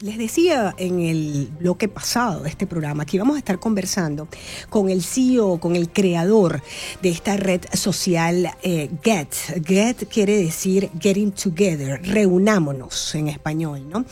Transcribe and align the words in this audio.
Les 0.00 0.16
decía 0.16 0.76
en 0.78 1.00
el 1.00 1.50
bloque 1.58 1.88
pasado 1.88 2.44
de 2.44 2.50
este 2.50 2.68
programa 2.68 3.04
que 3.04 3.16
íbamos 3.16 3.34
a 3.34 3.40
estar 3.40 3.58
conversando 3.58 4.28
con 4.70 4.90
el 4.90 5.02
CEO, 5.02 5.58
con 5.58 5.74
el 5.74 5.90
creador 5.90 6.62
de 7.02 7.08
esta 7.08 7.36
red 7.36 7.62
social 7.72 8.48
eh, 8.62 8.88
Get. 9.02 9.34
Get 9.66 10.06
quiere 10.08 10.36
decir 10.36 10.88
Getting 11.00 11.32
Together, 11.32 12.00
reunámonos 12.04 13.12
en 13.16 13.26
español, 13.26 13.88
¿no? 13.88 14.04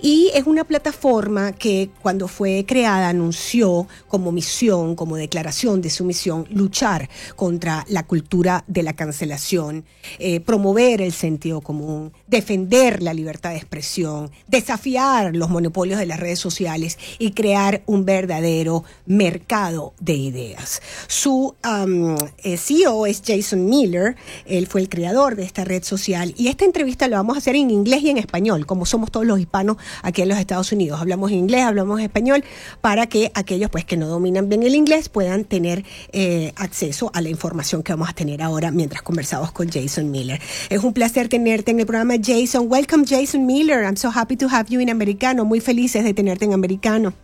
Y 0.00 0.30
es 0.32 0.46
una 0.46 0.64
plataforma 0.64 1.52
que 1.52 1.90
cuando 2.00 2.26
fue 2.26 2.64
creada 2.66 3.10
anunció 3.10 3.86
como 4.06 4.32
misión, 4.32 4.94
como 4.94 5.16
declaración 5.16 5.82
de 5.82 5.90
su 5.90 6.06
misión, 6.06 6.46
luchar 6.48 7.10
contra 7.36 7.84
la 7.88 8.04
cultura 8.04 8.64
de 8.66 8.82
la 8.82 8.94
cancelación, 8.94 9.84
eh, 10.20 10.40
promover 10.40 11.02
el 11.02 11.12
sentido 11.12 11.60
común, 11.60 12.14
defender 12.26 13.02
la 13.02 13.12
libertad 13.12 13.50
de 13.50 13.56
expresión, 13.56 14.30
desafiar 14.46 15.17
los 15.32 15.50
monopolios 15.50 15.98
de 15.98 16.06
las 16.06 16.20
redes 16.20 16.38
sociales 16.38 16.98
y 17.18 17.32
crear 17.32 17.82
un 17.86 18.04
verdadero 18.04 18.84
mercado 19.06 19.94
de 20.00 20.14
ideas. 20.14 20.80
Su 21.06 21.54
um, 21.64 22.16
eh, 22.38 22.56
CEO 22.56 23.06
es 23.06 23.22
Jason 23.24 23.66
Miller, 23.66 24.16
él 24.46 24.66
fue 24.66 24.80
el 24.80 24.88
creador 24.88 25.36
de 25.36 25.44
esta 25.44 25.64
red 25.64 25.82
social 25.82 26.34
y 26.36 26.48
esta 26.48 26.64
entrevista 26.64 27.08
la 27.08 27.18
vamos 27.18 27.36
a 27.36 27.38
hacer 27.38 27.56
en 27.56 27.70
inglés 27.70 28.02
y 28.02 28.10
en 28.10 28.18
español, 28.18 28.66
como 28.66 28.86
somos 28.86 29.10
todos 29.10 29.26
los 29.26 29.40
hispanos 29.40 29.76
aquí 30.02 30.22
en 30.22 30.28
los 30.28 30.38
Estados 30.38 30.72
Unidos. 30.72 31.00
Hablamos 31.00 31.30
inglés, 31.30 31.62
hablamos 31.62 32.00
español, 32.00 32.44
para 32.80 33.06
que 33.06 33.30
aquellos 33.34 33.70
pues 33.70 33.84
que 33.84 33.96
no 33.96 34.06
dominan 34.06 34.48
bien 34.48 34.62
el 34.62 34.74
inglés 34.74 35.08
puedan 35.08 35.44
tener 35.44 35.84
eh, 36.12 36.52
acceso 36.56 37.10
a 37.14 37.20
la 37.20 37.28
información 37.28 37.82
que 37.82 37.92
vamos 37.92 38.08
a 38.08 38.12
tener 38.12 38.42
ahora 38.42 38.70
mientras 38.70 39.02
conversamos 39.02 39.52
con 39.52 39.68
Jason 39.68 40.10
Miller. 40.10 40.40
Es 40.70 40.82
un 40.82 40.92
placer 40.92 41.28
tenerte 41.28 41.70
en 41.70 41.80
el 41.80 41.86
programa 41.86 42.14
Jason. 42.22 42.70
Welcome 42.70 43.04
Jason 43.06 43.46
Miller. 43.46 43.84
I'm 43.84 43.96
so 43.96 44.10
happy 44.10 44.36
to 44.36 44.48
have 44.48 44.66
you 44.68 44.80
in 44.80 44.88
America. 44.90 45.07
Americano, 45.08 45.46
muy 45.46 45.60
felices 45.60 46.04
de 46.04 46.12
tenerte 46.12 46.44
en 46.44 46.52
americano. 46.52 47.14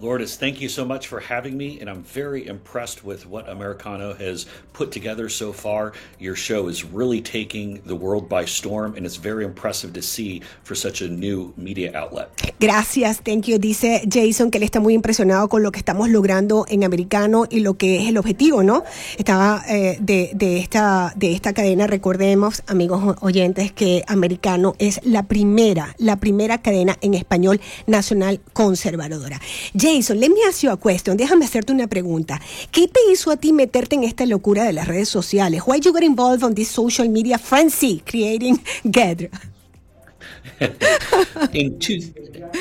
Lourdes, 0.00 0.36
thank 0.36 0.60
you 0.60 0.68
so 0.68 0.84
much 0.84 1.08
for 1.08 1.18
having 1.18 1.56
me, 1.56 1.80
and 1.80 1.90
I'm 1.90 2.04
very 2.04 2.46
impressed 2.46 3.04
with 3.04 3.26
what 3.26 3.48
Americano 3.48 4.14
has 4.14 4.46
put 4.72 4.92
together 4.92 5.28
so 5.28 5.52
far. 5.52 5.92
Your 6.20 6.36
show 6.36 6.68
is 6.68 6.84
really 6.84 7.20
taking 7.20 7.82
the 7.84 7.96
world 7.96 8.28
by 8.28 8.44
storm, 8.44 8.94
and 8.94 9.04
it's 9.04 9.16
very 9.16 9.44
impressive 9.44 9.92
to 9.94 10.02
see 10.02 10.40
for 10.62 10.76
such 10.76 11.02
a 11.02 11.08
new 11.08 11.52
media 11.56 11.90
outlet. 11.96 12.30
Gracias, 12.60 13.18
thank 13.24 13.48
you. 13.48 13.58
Dice 13.58 14.02
Jason 14.08 14.52
que 14.52 14.58
él 14.58 14.62
está 14.62 14.78
muy 14.78 14.94
impresionado 14.94 15.48
con 15.48 15.64
lo 15.64 15.72
que 15.72 15.80
estamos 15.80 16.08
logrando 16.10 16.64
en 16.68 16.84
Americano 16.84 17.46
y 17.50 17.58
lo 17.58 17.74
que 17.74 18.00
es 18.00 18.08
el 18.08 18.18
objetivo, 18.18 18.62
¿no? 18.62 18.84
Estaba 19.16 19.64
eh, 19.68 19.98
de, 20.00 20.30
de, 20.32 20.58
esta, 20.58 21.12
de 21.16 21.32
esta 21.32 21.52
cadena, 21.52 21.88
recordemos, 21.88 22.62
amigos 22.68 23.16
oyentes, 23.20 23.72
que 23.72 24.04
Americano 24.06 24.76
es 24.78 25.00
la 25.02 25.24
primera, 25.24 25.96
la 25.98 26.20
primera 26.20 26.58
cadena 26.58 26.96
en 27.00 27.14
español 27.14 27.60
nacional 27.88 28.40
conservadora. 28.52 29.40
Jason, 29.74 29.87
let 29.88 30.30
me 30.30 30.42
ask 30.46 30.62
you 30.62 30.70
a 30.70 30.76
question. 30.76 31.16
Déjame 31.16 31.46
hacerte 31.46 31.72
una 31.72 31.86
pregunta. 31.86 32.38
¿Qué 32.70 32.88
te 32.88 33.00
hizo 33.10 33.30
a 33.30 33.36
ti 33.36 33.52
meterte 33.52 33.96
en 33.96 34.04
esta 34.04 34.26
locura 34.26 34.64
de 34.64 34.74
las 34.74 34.86
redes 34.86 35.08
sociales? 35.08 35.62
Why 35.66 35.80
you 35.80 35.92
got 35.92 36.02
involved 36.02 36.44
on 36.44 36.54
this 36.54 36.68
social 36.68 37.08
media 37.08 37.38
frenzy 37.38 38.02
creating 38.06 38.60
Get? 38.84 39.30
in, 41.52 41.78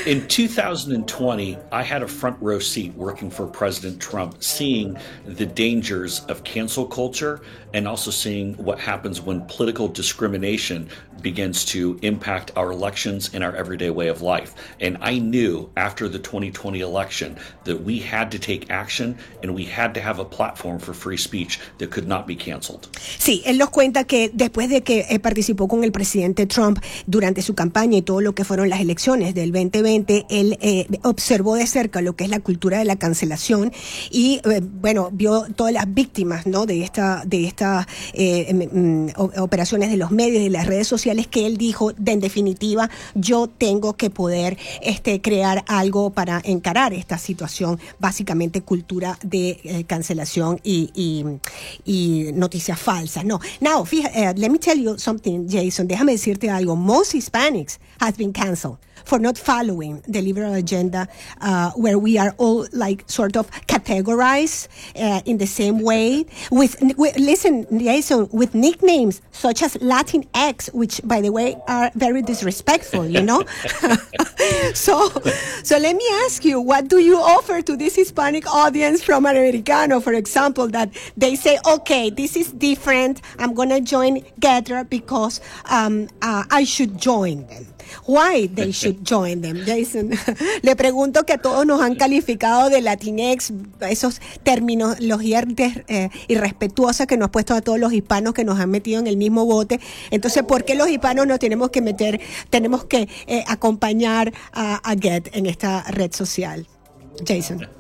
in 0.06 0.28
2020, 0.28 1.58
I 1.72 1.84
had 1.84 2.03
a 2.03 2.08
front 2.08 2.38
row 2.42 2.59
seat 2.59 2.94
working 2.94 3.30
for 3.30 3.45
President 3.47 4.02
Trump, 4.02 4.41
seeing 4.41 4.97
the 5.25 5.45
dangers 5.45 6.22
of 6.30 6.44
cancel 6.44 6.86
culture 6.86 7.41
and 7.73 7.88
also 7.88 8.12
seeing 8.12 8.53
what 8.56 8.80
happens 8.80 9.19
when 9.19 9.41
political 9.47 9.88
discrimination 9.88 10.89
begins 11.21 11.65
to 11.65 11.97
impact 12.01 12.51
our 12.55 12.71
elections 12.71 13.29
and 13.33 13.43
our 13.43 13.55
everyday 13.55 13.89
way 13.89 14.09
of 14.09 14.21
life. 14.21 14.53
And 14.79 14.97
I 15.01 15.19
knew 15.19 15.69
after 15.75 16.09
the 16.09 16.19
2020 16.19 16.81
election 16.81 17.37
that 17.65 17.83
we 17.83 17.99
had 17.99 18.31
to 18.31 18.39
take 18.39 18.69
action 18.69 19.17
and 19.43 19.55
we 19.55 19.65
had 19.65 19.93
to 19.93 20.01
have 20.01 20.19
a 20.19 20.25
platform 20.25 20.79
for 20.79 20.93
free 20.93 21.17
speech 21.17 21.59
that 21.79 21.89
could 21.91 22.07
not 22.07 22.27
be 22.27 22.35
canceled. 22.35 22.88
Sí, 23.17 23.41
él 23.45 23.57
nos 23.57 23.69
cuenta 23.69 24.03
que 24.06 24.29
después 24.33 24.69
de 24.69 24.81
que 24.81 25.06
eh, 25.09 25.19
participó 25.19 25.67
con 25.67 25.83
el 25.83 25.91
presidente 25.91 26.45
Trump 26.45 26.79
durante 27.06 27.41
su 27.41 27.56
campaña 27.56 27.97
y 27.97 28.01
todo 28.01 28.22
lo 28.22 28.33
que 28.33 28.44
fueron 28.44 28.69
las 28.69 28.81
elecciones 28.81 29.33
del 29.33 29.51
2020, 29.51 30.25
él 30.29 30.57
eh, 30.61 30.88
observó 31.03 31.56
de 31.56 31.67
cerca 31.67 32.01
lo 32.01 32.16
que 32.16 32.23
es 32.23 32.29
la 32.29 32.39
cultura 32.39 32.79
de 32.79 32.85
la 32.85 32.97
cancelación 32.97 33.72
y 34.11 34.41
eh, 34.45 34.61
bueno, 34.63 35.09
vio 35.11 35.45
todas 35.56 35.73
las 35.73 35.94
víctimas, 35.94 36.45
¿no? 36.47 36.66
de 36.66 36.83
esta 36.83 37.23
de 37.25 37.45
estas 37.45 37.85
eh, 38.13 38.53
mm, 38.53 39.39
operaciones 39.39 39.89
de 39.89 39.97
los 39.97 40.11
medios 40.11 40.44
y 40.44 40.50
las 40.50 40.67
redes 40.67 40.88
sociales 40.88 41.06
que 41.28 41.45
él 41.47 41.57
dijo, 41.57 41.94
de, 41.94 42.12
en 42.12 42.19
definitiva, 42.19 42.90
yo 43.16 43.47
tengo 43.47 43.94
que 43.94 44.09
poder 44.09 44.57
este, 44.81 45.22
crear 45.22 45.63
algo 45.68 46.09
para 46.12 46.41
encarar 46.44 46.94
esta 46.94 47.18
situación, 47.18 47.79
básicamente 48.00 48.62
cultura 48.62 49.18
de 49.23 49.59
eh, 49.63 49.84
cancelación 49.85 50.59
y, 50.63 50.91
y, 50.94 51.25
y, 51.85 52.31
noticias 52.34 52.79
falsas. 52.79 53.25
No, 53.25 53.40
now, 53.62 53.85
fíjate, 53.85 54.29
uh, 54.29 54.34
let 54.35 54.50
me 54.50 54.59
tell 54.59 54.79
you 54.79 54.97
something, 54.97 55.47
Jason, 55.50 55.88
déjame 55.88 56.13
decirte 56.13 56.50
algo. 56.50 56.75
Most 56.75 57.13
Hispanics 57.13 57.79
has 58.00 58.18
been 58.18 58.31
canceled. 58.31 58.78
For 59.06 59.19
not 59.19 59.38
following 59.38 60.03
the 60.08 60.22
liberal 60.22 60.53
agenda, 60.53 61.08
uh, 61.41 61.72
where 61.72 61.97
we 61.97 62.18
are 62.18 62.34
all 62.38 62.68
like 62.74 63.03
sort 63.08 63.35
of 63.38 63.50
categorized 63.68 64.68
uh, 64.96 65.22
in 65.25 65.38
the 65.38 65.47
same 65.47 65.80
way. 65.81 66.25
With, 66.52 66.75
with 66.97 67.18
listen, 67.18 67.66
Jason, 67.80 68.30
with 68.31 68.53
nicknames 68.53 69.22
such 69.31 69.62
as 69.62 69.80
Latin 69.81 70.25
X, 70.34 70.69
which 70.74 71.02
by 71.03 71.22
the 71.22 71.31
way 71.31 71.57
are 71.68 71.91
very 71.96 72.22
disrespectful, 72.22 73.06
you 73.06 73.22
know. 73.22 73.44
so, 74.74 75.09
so 75.63 75.78
let 75.78 75.96
me 75.96 76.06
ask 76.25 76.44
you, 76.46 76.59
what 76.59 76.88
do 76.88 77.00
you 77.00 77.18
offer 77.18 77.62
to 77.62 77.75
this 77.75 77.96
Hispanic 77.96 78.47
audience 78.53 79.03
from 79.03 79.25
Americano, 79.25 80.00
for 80.00 80.13
example, 80.13 80.68
that 80.69 80.90
they 81.16 81.36
say, 81.36 81.59
okay, 81.68 82.09
this 82.09 82.36
is 82.36 82.52
different. 82.52 83.22
I'm 83.40 83.53
gonna 83.53 83.81
join 83.81 84.24
Gettr 84.40 84.84
because 84.84 85.41
um, 85.69 86.07
uh, 86.22 86.44
I 86.50 86.63
should 86.63 86.97
join 86.97 87.47
them. 87.47 87.68
why 88.06 88.47
they 88.47 88.72
should 88.72 88.87
join 88.94 89.42
them. 89.42 89.64
Jason, 89.66 90.12
le 90.62 90.75
pregunto 90.75 91.24
que 91.25 91.34
a 91.34 91.38
todos 91.38 91.66
nos 91.66 91.81
han 91.81 91.96
calificado 91.96 92.70
de 92.70 92.81
Latinex, 92.81 93.53
esos 93.81 94.22
terminologías 94.44 95.46
eh, 95.88 96.09
irrespetuosas 96.28 97.08
que 97.08 97.18
nos 97.18 97.28
ha 97.28 97.31
puesto 97.31 97.53
a 97.53 97.62
todos 97.62 97.80
los 97.80 97.94
hispanos 97.94 98.34
que 98.34 98.44
nos 98.44 98.59
han 98.59 98.70
metido 98.70 99.00
en 99.00 99.08
el 99.08 99.18
mismo 99.18 99.46
bote. 99.46 99.80
Entonces, 100.12 100.44
¿por 100.44 100.64
qué 100.66 100.75
los 100.75 100.90
hispanos 100.90 101.28
nos 101.28 101.40
tenemos 101.40 101.70
que 101.70 101.81
meter, 101.81 102.20
tenemos 102.50 102.86
que 102.86 103.09
eh, 103.28 103.44
acompañar 103.48 104.34
a, 104.52 104.75
a 104.90 104.96
Get 104.96 105.30
en 105.34 105.46
esta 105.46 105.84
red 105.90 106.14
social? 106.14 106.68
Jason. 107.25 107.68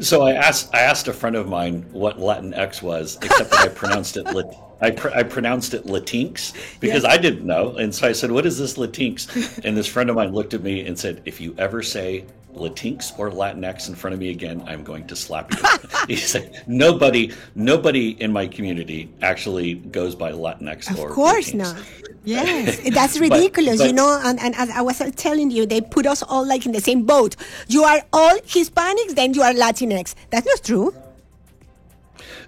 So 0.00 0.22
I 0.22 0.32
asked 0.32 0.74
I 0.74 0.80
asked 0.80 1.06
a 1.06 1.12
friend 1.12 1.36
of 1.36 1.46
mine 1.46 1.86
what 1.92 2.18
Latinx 2.18 2.82
was, 2.82 3.18
except 3.22 3.50
that 3.50 3.60
I 3.60 3.68
pronounced 3.68 4.16
it 4.16 4.26
lit. 4.34 4.46
I, 4.82 4.90
pr- 4.90 5.10
I 5.10 5.22
pronounced 5.22 5.74
it 5.74 5.86
Latinx 5.86 6.80
because 6.80 7.04
yes. 7.04 7.12
I 7.12 7.16
didn't 7.16 7.46
know. 7.46 7.76
And 7.76 7.94
so 7.94 8.08
I 8.08 8.12
said, 8.12 8.30
What 8.30 8.44
is 8.44 8.58
this 8.58 8.74
Latinx? 8.76 9.64
and 9.64 9.76
this 9.76 9.86
friend 9.86 10.10
of 10.10 10.16
mine 10.16 10.32
looked 10.32 10.54
at 10.54 10.62
me 10.62 10.86
and 10.86 10.98
said, 10.98 11.22
If 11.24 11.40
you 11.40 11.54
ever 11.56 11.82
say 11.82 12.24
Latinx 12.54 13.18
or 13.18 13.30
Latinx 13.30 13.88
in 13.88 13.94
front 13.94 14.14
of 14.14 14.20
me 14.20 14.30
again, 14.30 14.62
I'm 14.66 14.82
going 14.82 15.06
to 15.06 15.16
slap 15.16 15.52
you. 15.52 15.58
he 16.08 16.16
said, 16.16 16.64
Nobody, 16.66 17.32
nobody 17.54 18.10
in 18.20 18.32
my 18.32 18.46
community 18.46 19.08
actually 19.22 19.74
goes 19.74 20.14
by 20.16 20.32
Latinx 20.32 20.90
of 20.90 20.98
or 20.98 21.10
course 21.10 21.50
Latinx. 21.50 21.54
not. 21.54 21.76
Yes, 22.24 22.78
that's 22.94 23.18
ridiculous, 23.18 23.78
but, 23.78 23.84
but, 23.84 23.86
you 23.86 23.92
know. 23.92 24.20
And, 24.24 24.40
and 24.40 24.54
as 24.56 24.70
I 24.70 24.80
was 24.80 24.98
telling 25.16 25.50
you, 25.50 25.64
they 25.64 25.80
put 25.80 26.06
us 26.06 26.22
all 26.22 26.46
like 26.46 26.66
in 26.66 26.72
the 26.72 26.80
same 26.80 27.04
boat. 27.04 27.36
You 27.68 27.84
are 27.84 28.02
all 28.12 28.36
Hispanics, 28.38 29.14
then 29.14 29.34
you 29.34 29.42
are 29.42 29.52
Latinx. 29.52 30.14
That's 30.30 30.46
not 30.46 30.62
true. 30.64 30.94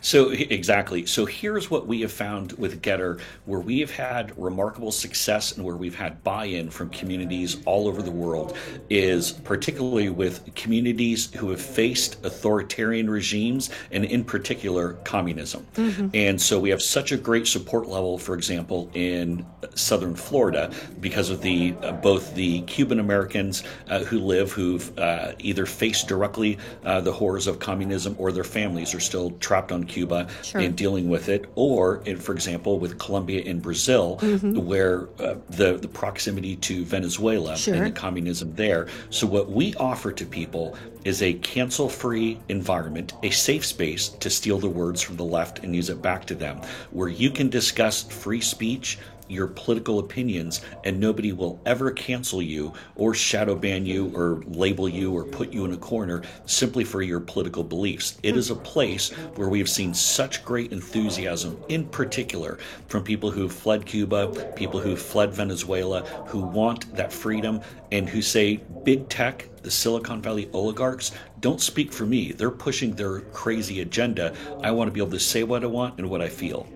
So 0.01 0.31
exactly. 0.31 1.07
So 1.07 1.25
here's 1.25 1.71
what 1.71 1.87
we 1.87 2.01
have 2.03 2.13
found 2.13 2.53
with 2.53 2.83
Gettr, 2.83 3.21
where 3.45 3.61
we 3.61 3.81
have 3.81 3.91
had 3.91 4.37
remarkable 4.39 4.93
success 4.93 5.53
and 5.53 5.65
where 5.65 5.77
we've 5.77 5.95
had 5.95 6.23
buy-in 6.25 6.71
from 6.71 6.91
communities 6.91 7.59
all 7.65 7.89
over 7.89 8.03
the 8.03 8.11
world, 8.11 8.57
is 8.91 9.33
particularly 9.33 10.09
with 10.09 10.55
communities 10.55 11.33
who 11.35 11.51
have 11.51 11.61
faced 11.61 12.25
authoritarian 12.25 13.09
regimes 13.09 13.71
and 13.91 14.05
in 14.05 14.25
particular 14.25 14.95
communism. 15.05 15.67
Mm-hmm. 15.75 16.09
And 16.15 16.41
so 16.41 16.59
we 16.59 16.71
have 16.71 16.83
such 16.83 17.13
a 17.13 17.17
great 17.17 17.47
support 17.47 17.89
level, 17.89 18.19
for 18.19 18.35
example, 18.35 18.91
in 18.95 19.45
southern 19.75 20.15
Florida 20.15 20.71
because 21.01 21.31
of 21.31 21.41
the 21.43 21.75
uh, 21.83 21.93
both 21.93 22.35
the 22.35 22.61
Cuban 22.63 23.01
Americans 23.01 23.65
uh, 23.89 24.01
who 24.01 24.19
live 24.19 24.53
who've 24.53 24.97
uh, 24.99 25.33
either 25.39 25.67
faced 25.67 26.09
directly 26.09 26.59
uh, 26.85 27.01
the 27.01 27.13
horrors 27.13 27.47
of 27.47 27.59
communism 27.59 28.15
or 28.19 28.33
their 28.33 28.45
families 28.45 28.95
are 28.95 29.01
still 29.01 29.31
trapped 29.33 29.73
on 29.75 29.85
Cuba 29.85 30.29
sure. 30.43 30.61
and 30.61 30.75
dealing 30.75 31.09
with 31.09 31.29
it, 31.29 31.45
or, 31.55 32.03
in, 32.07 32.17
for 32.17 32.33
example, 32.33 32.79
with 32.79 32.99
Colombia 32.99 33.43
and 33.45 33.61
Brazil, 33.61 34.19
mm-hmm. 34.21 34.65
where 34.65 35.09
uh, 35.19 35.35
the, 35.51 35.77
the 35.77 35.89
proximity 35.89 36.57
to 36.57 36.85
Venezuela 36.85 37.57
sure. 37.57 37.75
and 37.75 37.87
the 37.87 37.91
communism 37.91 38.55
there. 38.55 38.89
So, 39.11 39.27
what 39.27 39.51
we 39.51 39.75
offer 39.75 40.13
to 40.13 40.25
people 40.25 40.77
is 41.05 41.23
a 41.23 41.35
cancel 41.35 41.89
free 41.89 42.39
environment, 42.49 43.13
a 43.23 43.31
safe 43.31 43.65
space 43.65 44.09
to 44.09 44.31
steal 44.31 44.59
the 44.59 44.69
words 44.69 45.03
from 45.03 45.17
the 45.17 45.25
left 45.25 45.59
and 45.63 45.77
use 45.77 45.91
it 45.91 46.01
back 46.01 46.25
to 46.27 46.35
them, 46.35 46.61
where 46.91 47.09
you 47.09 47.31
can 47.31 47.51
discuss 47.51 48.03
free 48.05 48.41
speech 48.41 48.99
your 49.29 49.47
political 49.47 49.99
opinions, 49.99 50.61
and 50.85 50.99
nobody 50.99 51.33
will 51.33 51.61
ever 51.67 51.91
cancel 51.91 52.43
you 52.43 52.73
or 52.97 53.15
shadow 53.15 53.55
ban 53.55 53.87
you 53.87 54.13
or 54.15 54.43
label 54.47 54.89
you 54.89 55.13
or 55.13 55.25
put 55.25 55.53
you 55.53 55.65
in 55.65 55.73
a 55.73 55.77
corner 55.77 56.23
simply 56.47 56.85
for 56.85 57.03
your 57.03 57.21
political 57.21 57.65
beliefs. 57.65 58.19
It 58.23 58.37
is 58.37 58.51
a 58.51 58.57
place 58.57 59.11
where 59.37 59.49
we've 59.49 59.69
seen 59.69 59.95
such 59.95 60.45
great 60.45 60.73
enthusiasm, 60.73 61.57
in 61.69 61.87
particular 61.87 62.59
from 62.89 63.05
people 63.05 63.31
who 63.31 63.49
fled 63.49 63.87
Cuba, 63.87 64.53
people 64.57 64.81
who 64.81 64.97
fled 64.97 65.33
Venezuela, 65.33 66.03
who 66.27 66.41
want 66.41 66.95
that 66.95 67.13
freedom, 67.13 67.61
and 67.93 68.09
who 68.09 68.21
say 68.23 68.61
big 68.85 69.09
tech, 69.09 69.49
the 69.63 69.71
Silicon 69.71 70.21
Valley 70.21 70.49
oligarchs, 70.53 71.13
don't 71.41 71.61
speak 71.61 71.93
for 71.93 72.05
me. 72.05 72.33
They're 72.33 72.51
pushing 72.51 72.95
their 72.95 73.21
crazy 73.21 73.81
agenda. 73.81 74.35
I 74.63 74.71
want 74.71 74.89
to 74.89 74.93
be 74.93 75.01
able 75.01 75.13
to 75.13 75.21
say 75.21 75.43
what 75.43 75.63
I 75.63 75.69
want 75.69 75.99
and 75.99 76.11
what 76.11 76.21
I 76.21 76.29
feel. 76.29 76.67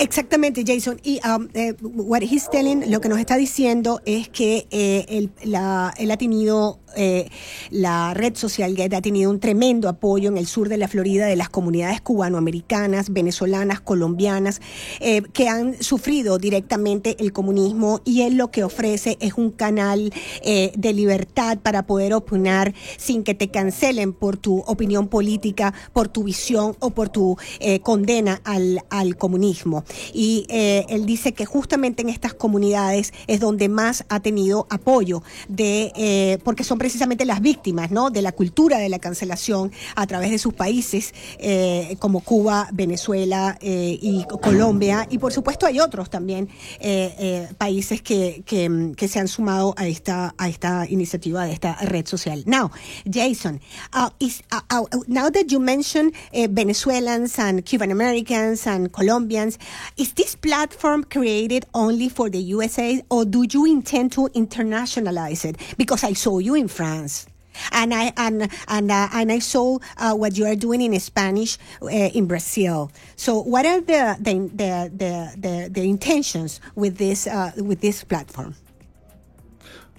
Exactamente, 0.00 0.62
Jason. 0.64 1.00
Y 1.02 1.20
um, 1.26 1.48
eh, 1.54 1.74
what 1.80 2.22
he's 2.22 2.48
telling, 2.48 2.90
lo 2.90 3.00
que 3.00 3.08
nos 3.08 3.18
está 3.18 3.36
diciendo 3.36 4.00
es 4.04 4.28
que 4.28 4.66
eh, 4.70 5.04
él, 5.08 5.30
la, 5.42 5.92
él 5.98 6.10
ha 6.10 6.16
tenido 6.16 6.78
eh, 6.96 7.28
la 7.70 8.14
red 8.14 8.36
social 8.36 8.74
Get 8.74 8.94
ha 8.94 9.02
tenido 9.02 9.30
un 9.30 9.40
tremendo 9.40 9.88
apoyo 9.88 10.28
en 10.28 10.36
el 10.36 10.46
sur 10.46 10.68
de 10.68 10.76
la 10.76 10.88
Florida 10.88 11.26
de 11.26 11.36
las 11.36 11.48
comunidades 11.48 12.00
cubanoamericanas, 12.00 13.12
venezolanas, 13.12 13.80
colombianas, 13.80 14.60
eh, 15.00 15.22
que 15.32 15.48
han 15.48 15.80
sufrido 15.82 16.38
directamente 16.38 17.16
el 17.20 17.32
comunismo 17.32 18.00
y 18.04 18.22
él 18.22 18.36
lo 18.36 18.50
que 18.50 18.64
ofrece 18.64 19.16
es 19.20 19.34
un 19.34 19.50
canal 19.50 20.12
eh, 20.42 20.72
de 20.76 20.92
libertad 20.92 21.58
para 21.58 21.86
poder 21.86 22.14
opinar 22.14 22.74
sin 22.96 23.22
que 23.22 23.34
te 23.34 23.48
cancelen 23.48 24.12
por 24.12 24.36
tu 24.36 24.58
opinión 24.60 25.08
política, 25.08 25.74
por 25.92 26.08
tu 26.08 26.24
visión 26.24 26.76
o 26.80 26.90
por 26.90 27.08
tu 27.08 27.36
condena 27.82 28.40
al, 28.44 28.80
al, 28.90 29.16
comunismo. 29.16 29.84
Y 30.12 30.46
él 30.48 31.06
dice 31.06 31.32
que 31.32 31.44
justamente 31.44 32.02
en 32.02 32.08
estas 32.08 32.34
comunidades 32.34 33.12
es 33.26 33.40
donde 33.40 33.68
más 33.68 34.04
ha 34.08 34.20
tenido 34.20 34.66
apoyo 34.70 35.22
de, 35.48 36.40
porque 36.44 36.64
son 36.64 36.77
precisamente 36.78 37.24
las 37.24 37.40
víctimas 37.40 37.90
¿no? 37.90 38.10
de 38.10 38.22
la 38.22 38.32
cultura 38.32 38.78
de 38.78 38.88
la 38.88 38.98
cancelación 38.98 39.72
a 39.94 40.06
través 40.06 40.30
de 40.30 40.38
sus 40.38 40.54
países 40.54 41.14
eh, 41.38 41.96
como 41.98 42.20
Cuba, 42.20 42.68
Venezuela 42.72 43.58
eh, 43.60 43.98
y 44.00 44.24
Colombia. 44.42 45.06
Y 45.10 45.18
por 45.18 45.32
supuesto 45.32 45.66
hay 45.66 45.80
otros 45.80 46.10
también 46.10 46.48
eh, 46.80 47.48
países 47.58 48.02
que, 48.02 48.42
que, 48.46 48.92
que, 48.96 49.08
se 49.08 49.18
han 49.18 49.28
sumado 49.28 49.74
a 49.76 49.86
esta, 49.86 50.34
a 50.38 50.48
esta 50.48 50.86
iniciativa 50.88 51.44
de 51.44 51.52
esta 51.52 51.74
red 51.82 52.06
social. 52.06 52.42
Now, 52.46 52.70
Jason, 53.10 53.60
uh, 53.94 54.10
uh, 54.20 54.60
uh, 54.70 54.86
now 55.06 55.30
that 55.30 55.46
you 55.48 55.60
mentioned 55.60 56.12
Venezuelans 56.32 57.38
and 57.38 57.64
Cuban 57.64 57.90
Americans 57.90 58.66
and 58.66 58.92
Colombians, 58.92 59.58
is 59.96 60.12
this 60.14 60.36
platform 60.36 61.04
created 61.04 61.66
only 61.72 62.08
for 62.08 62.30
the 62.30 62.38
USA 62.38 63.02
or 63.08 63.24
do 63.24 63.44
you 63.50 63.66
intend 63.66 64.12
to 64.12 64.28
internationalize 64.34 65.44
it? 65.44 65.56
Because 65.76 66.04
I 66.04 66.12
saw 66.12 66.38
you 66.38 66.54
in 66.54 66.67
France. 66.68 67.26
And 67.72 67.92
I 67.92 68.12
and 68.16 68.48
and 68.68 68.90
uh, 68.90 69.08
and 69.12 69.32
I 69.32 69.40
saw 69.40 69.78
uh, 69.96 70.14
what 70.14 70.38
you 70.38 70.46
are 70.46 70.54
doing 70.54 70.80
in 70.80 70.98
Spanish 71.00 71.58
uh, 71.82 71.88
in 71.88 72.26
Brazil. 72.26 72.92
So, 73.16 73.42
what 73.42 73.66
are 73.66 73.80
the 73.80 74.16
the 74.20 74.34
the 74.54 74.92
the, 74.94 75.34
the, 75.36 75.68
the 75.68 75.82
intentions 75.82 76.60
with 76.76 76.98
this 76.98 77.26
uh, 77.26 77.50
with 77.56 77.80
this 77.80 78.04
platform? 78.04 78.54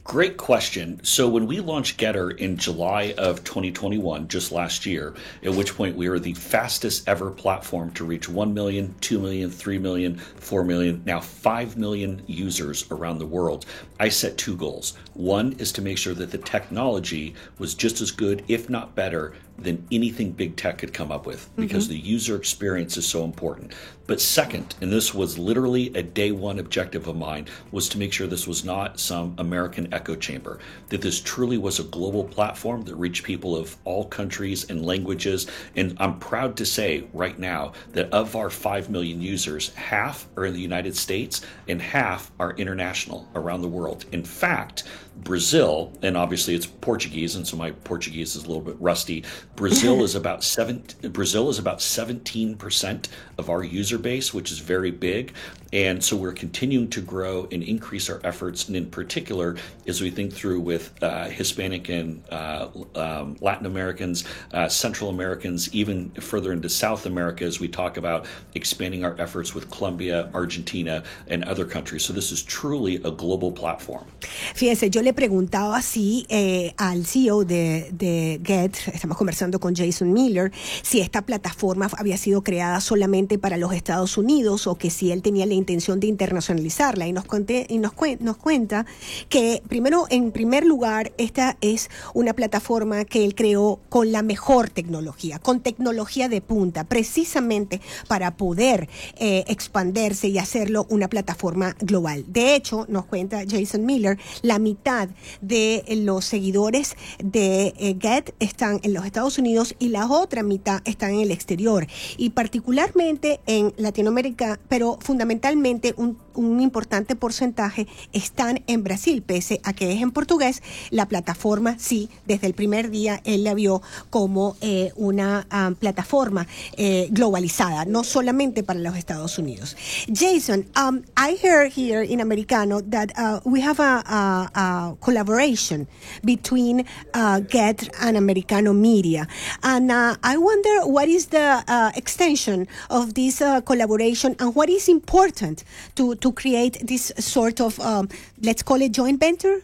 Great 0.10 0.38
question. 0.38 1.00
So, 1.04 1.30
when 1.30 1.46
we 1.46 1.60
launched 1.60 2.00
Gettr 2.00 2.36
in 2.36 2.58
July 2.58 3.14
of 3.20 3.44
2021, 3.44 4.28
just 4.28 4.52
last 4.52 4.88
year, 4.88 5.14
at 5.44 5.54
which 5.54 5.76
point 5.76 5.96
we 5.96 6.10
were 6.10 6.18
the 6.18 6.34
fastest 6.34 7.08
ever 7.08 7.30
platform 7.30 7.92
to 7.92 8.04
reach 8.04 8.28
1 8.28 8.52
million, 8.52 8.96
2 9.02 9.20
million, 9.20 9.52
3 9.52 9.78
million, 9.78 10.18
4 10.18 10.64
million, 10.64 11.04
now 11.06 11.20
5 11.20 11.78
million 11.78 12.24
users 12.26 12.90
around 12.90 13.20
the 13.20 13.28
world, 13.28 13.68
I 14.00 14.10
set 14.10 14.36
two 14.36 14.58
goals. 14.58 14.98
One 15.14 15.54
is 15.60 15.72
to 15.74 15.82
make 15.84 16.00
sure 16.00 16.16
that 16.16 16.32
the 16.32 16.40
technology 16.40 17.36
was 17.60 17.76
just 17.76 18.02
as 18.02 18.10
good, 18.10 18.44
if 18.48 18.68
not 18.68 18.96
better, 18.96 19.36
than 19.62 19.86
anything 19.92 20.32
big 20.32 20.56
tech 20.56 20.78
could 20.78 20.94
come 20.94 21.12
up 21.12 21.26
with 21.26 21.50
because 21.56 21.86
mm-hmm. 21.86 21.94
the 21.94 22.00
user 22.00 22.36
experience 22.36 22.98
is 22.98 23.06
so 23.06 23.24
important. 23.24 23.74
But 24.08 24.20
second, 24.20 24.74
and 24.82 24.92
this 24.92 25.14
was 25.14 25.38
literally 25.38 25.94
a 25.94 26.02
day 26.02 26.32
one 26.32 26.58
objective 26.58 27.08
of 27.08 27.16
mine, 27.16 27.46
was 27.72 27.88
to 27.90 28.00
make 28.00 28.12
sure 28.12 28.26
this 28.26 28.48
was 28.48 28.66
not 28.66 29.00
some 29.00 29.36
American 29.38 29.94
echo 29.94 30.16
chamber, 30.16 30.58
that 30.88 31.02
this 31.02 31.22
truly 31.22 31.60
was 31.60 31.80
a 31.80 31.84
global 31.84 32.24
platform 32.24 32.82
that 32.86 32.96
reached 32.96 33.24
people 33.24 33.56
of 33.56 33.78
all 33.86 34.06
countries 34.06 34.68
and 34.70 34.84
languages. 34.84 35.46
And 35.76 35.96
I'm 36.00 36.18
proud 36.18 36.58
to 36.58 36.66
say 36.66 37.08
right 37.14 37.38
now 37.38 37.74
that 37.94 38.12
of 38.12 38.36
our 38.36 38.50
5 38.50 38.90
million 38.90 39.22
users, 39.22 39.76
half 39.76 40.28
are 40.38 40.46
in 40.46 40.56
the 40.56 40.60
United 40.60 40.98
States 40.98 41.46
and 41.68 41.80
half 41.80 42.32
are 42.40 42.54
international 42.54 43.28
around 43.36 43.62
the 43.62 43.68
world. 43.68 44.06
In 44.12 44.24
fact, 44.24 44.86
Brazil, 45.24 45.94
and 46.02 46.18
obviously 46.18 46.56
it's 46.56 46.66
Portuguese, 46.66 47.36
and 47.36 47.48
so 47.48 47.58
my 47.58 47.72
Portuguese 47.72 48.36
is 48.36 48.44
a 48.44 48.48
little 48.48 48.64
bit 48.64 48.76
rusty. 48.80 49.24
Brazil 49.56 50.04
is 50.08 50.16
about 50.16 50.44
seven. 50.44 50.84
Brazil 51.12 51.50
is 51.50 51.60
about 51.60 51.82
seventeen 51.82 52.56
percent 52.56 53.10
of 53.38 53.50
our 53.50 53.64
user 53.64 53.98
base, 53.98 54.34
which 54.34 54.52
is 54.52 54.60
very 54.60 54.92
big, 54.92 55.34
and 55.72 56.04
so 56.04 56.16
we're 56.16 56.34
continuing 56.34 56.90
to 56.90 57.02
grow 57.02 57.48
and 57.52 57.64
increase 57.64 58.10
our 58.10 58.20
efforts, 58.24 58.68
and 58.68 58.76
in 58.76 58.90
particular, 58.90 59.56
as 59.88 60.02
we 60.02 60.10
think 60.10 60.34
through 60.34 60.60
with 60.60 60.92
uh, 61.04 61.26
Hispanic 61.26 61.90
and 61.90 62.24
uh, 62.32 62.70
um, 62.96 63.38
Latin 63.42 63.66
Americans, 63.66 64.24
uh, 64.54 64.68
Central 64.68 65.10
Americans, 65.10 65.74
even 65.74 66.10
further 66.12 66.52
into 66.54 66.70
South 66.70 67.06
America, 67.06 67.44
as 67.46 67.60
we 67.60 67.68
talk 67.68 67.98
about 67.98 68.26
expanding 68.56 69.04
our 69.04 69.16
efforts 69.20 69.54
with 69.54 69.70
Colombia, 69.70 70.30
Argentina, 70.34 71.04
and 71.28 71.44
other 71.44 71.66
countries. 71.66 72.04
So 72.04 72.14
this 72.14 72.32
is 72.32 72.42
truly 72.44 72.96
a 72.98 73.12
global 73.12 73.52
platform. 73.52 74.06
Fíjese, 74.22 74.94
yo 74.94 75.02
le 75.02 75.09
preguntaba 75.14 75.82
si 75.82 76.26
eh, 76.30 76.74
al 76.78 77.06
CEO 77.06 77.46
de, 77.46 77.90
de 77.92 78.40
Get, 78.44 78.76
estamos 78.94 79.18
conversando 79.18 79.60
con 79.60 79.76
Jason 79.76 80.12
Miller, 80.12 80.52
si 80.82 81.00
esta 81.00 81.22
plataforma 81.22 81.90
había 81.98 82.18
sido 82.18 82.44
creada 82.44 82.82
solamente 82.82 83.38
para 83.38 83.58
los 83.58 83.74
Estados 83.74 84.18
Unidos 84.18 84.68
o 84.68 84.76
que 84.76 84.90
si 84.90 85.12
él 85.12 85.22
tenía 85.22 85.46
la 85.46 85.54
intención 85.54 86.00
de 86.00 86.08
internacionalizarla 86.08 87.08
y 87.08 87.14
nos, 87.14 87.26
conté, 87.26 87.66
y 87.70 87.78
nos, 87.78 87.94
nos 88.20 88.38
cuenta 88.38 88.86
que 89.30 89.62
primero, 89.68 90.06
en 90.10 90.32
primer 90.32 90.66
lugar, 90.66 91.12
esta 91.18 91.58
es 91.62 91.90
una 92.14 92.34
plataforma 92.34 93.06
que 93.06 93.26
él 93.26 93.36
creó 93.36 93.80
con 93.90 94.12
la 94.12 94.22
mejor 94.22 94.70
tecnología, 94.70 95.40
con 95.40 95.62
tecnología 95.62 96.30
de 96.30 96.42
punta, 96.42 96.84
precisamente 96.84 97.82
para 98.08 98.38
poder 98.38 98.90
eh, 99.18 99.44
expandirse 99.48 100.28
y 100.28 100.38
hacerlo 100.38 100.86
una 100.90 101.08
plataforma 101.08 101.76
global. 101.80 102.26
De 102.28 102.56
hecho, 102.56 102.86
nos 102.90 103.06
cuenta 103.06 103.44
Jason 103.48 103.86
Miller, 103.86 104.18
la 104.42 104.60
mitad 104.60 104.99
de 105.42 105.84
los 106.04 106.26
seguidores 106.26 106.96
de 107.24 107.74
eh, 107.78 107.98
Get 108.00 108.34
están 108.40 108.80
en 108.84 108.94
los 108.94 109.06
Estados 109.06 109.38
Unidos 109.38 109.76
y 109.80 109.90
la 109.90 110.08
otra 110.08 110.44
mitad 110.44 110.82
están 110.86 111.14
en 111.14 111.22
el 111.22 111.32
exterior 111.32 111.88
y 112.18 112.32
particularmente 112.32 113.40
en 113.46 113.74
Latinoamérica, 113.78 114.60
pero 114.68 114.98
fundamentalmente 115.02 115.94
un, 115.98 116.18
importante 116.62 117.18
porcentaje 117.18 117.86
están 118.14 118.64
en 118.68 118.84
Brasil, 118.84 119.22
pese 119.22 119.60
a 119.64 119.74
que 119.74 119.92
es 119.92 120.02
en 120.02 120.12
portugués, 120.12 120.64
la 120.90 121.06
plataforma 121.06 121.78
sí, 121.78 122.10
desde 122.26 122.48
el 122.48 122.54
primer 122.54 122.90
día 122.92 123.22
él 123.26 123.44
la 123.44 123.54
vio 123.54 123.82
como 124.10 124.56
eh, 124.62 124.94
una 124.96 125.46
um, 125.52 125.76
plataforma 125.76 126.48
eh, 126.78 127.10
globalizada, 127.12 127.84
no 127.86 128.04
solamente 128.04 128.64
para 128.64 128.80
los 128.80 128.96
Estados 128.96 129.38
Unidos. 129.38 129.76
Jason, 130.08 130.66
um, 130.78 131.02
I 131.18 131.38
heard 131.44 131.72
here 131.76 132.04
in 132.04 132.22
Americano 132.22 132.82
that 132.82 133.12
uh, 133.18 133.40
we 133.44 133.62
have 133.62 133.80
a, 133.80 134.04
a, 134.06 134.89
collaboration 134.96 135.88
between 136.24 136.86
uh, 137.14 137.40
Get 137.42 137.90
and 138.02 138.18
Americano 138.18 138.74
Media, 138.74 139.28
and 139.64 139.92
uh, 139.92 140.16
I 140.24 140.38
wonder 140.38 140.88
what 140.88 141.08
is 141.08 141.28
the 141.28 141.64
uh, 141.68 141.92
extension 141.96 142.68
of 142.90 143.14
this 143.14 143.42
uh, 143.42 143.62
collaboration 143.62 144.36
and 144.40 144.56
what 144.56 144.70
is 144.70 144.88
important 144.88 145.10
important 145.10 145.64
to, 145.96 146.16
to 146.16 146.32
create 146.32 146.86
this 146.86 147.12
sort 147.18 147.60
of, 147.62 147.80
um, 147.80 148.10
let's 148.42 148.64
call 148.64 148.82
it 148.82 148.92
joint 148.92 149.20
venture? 149.20 149.62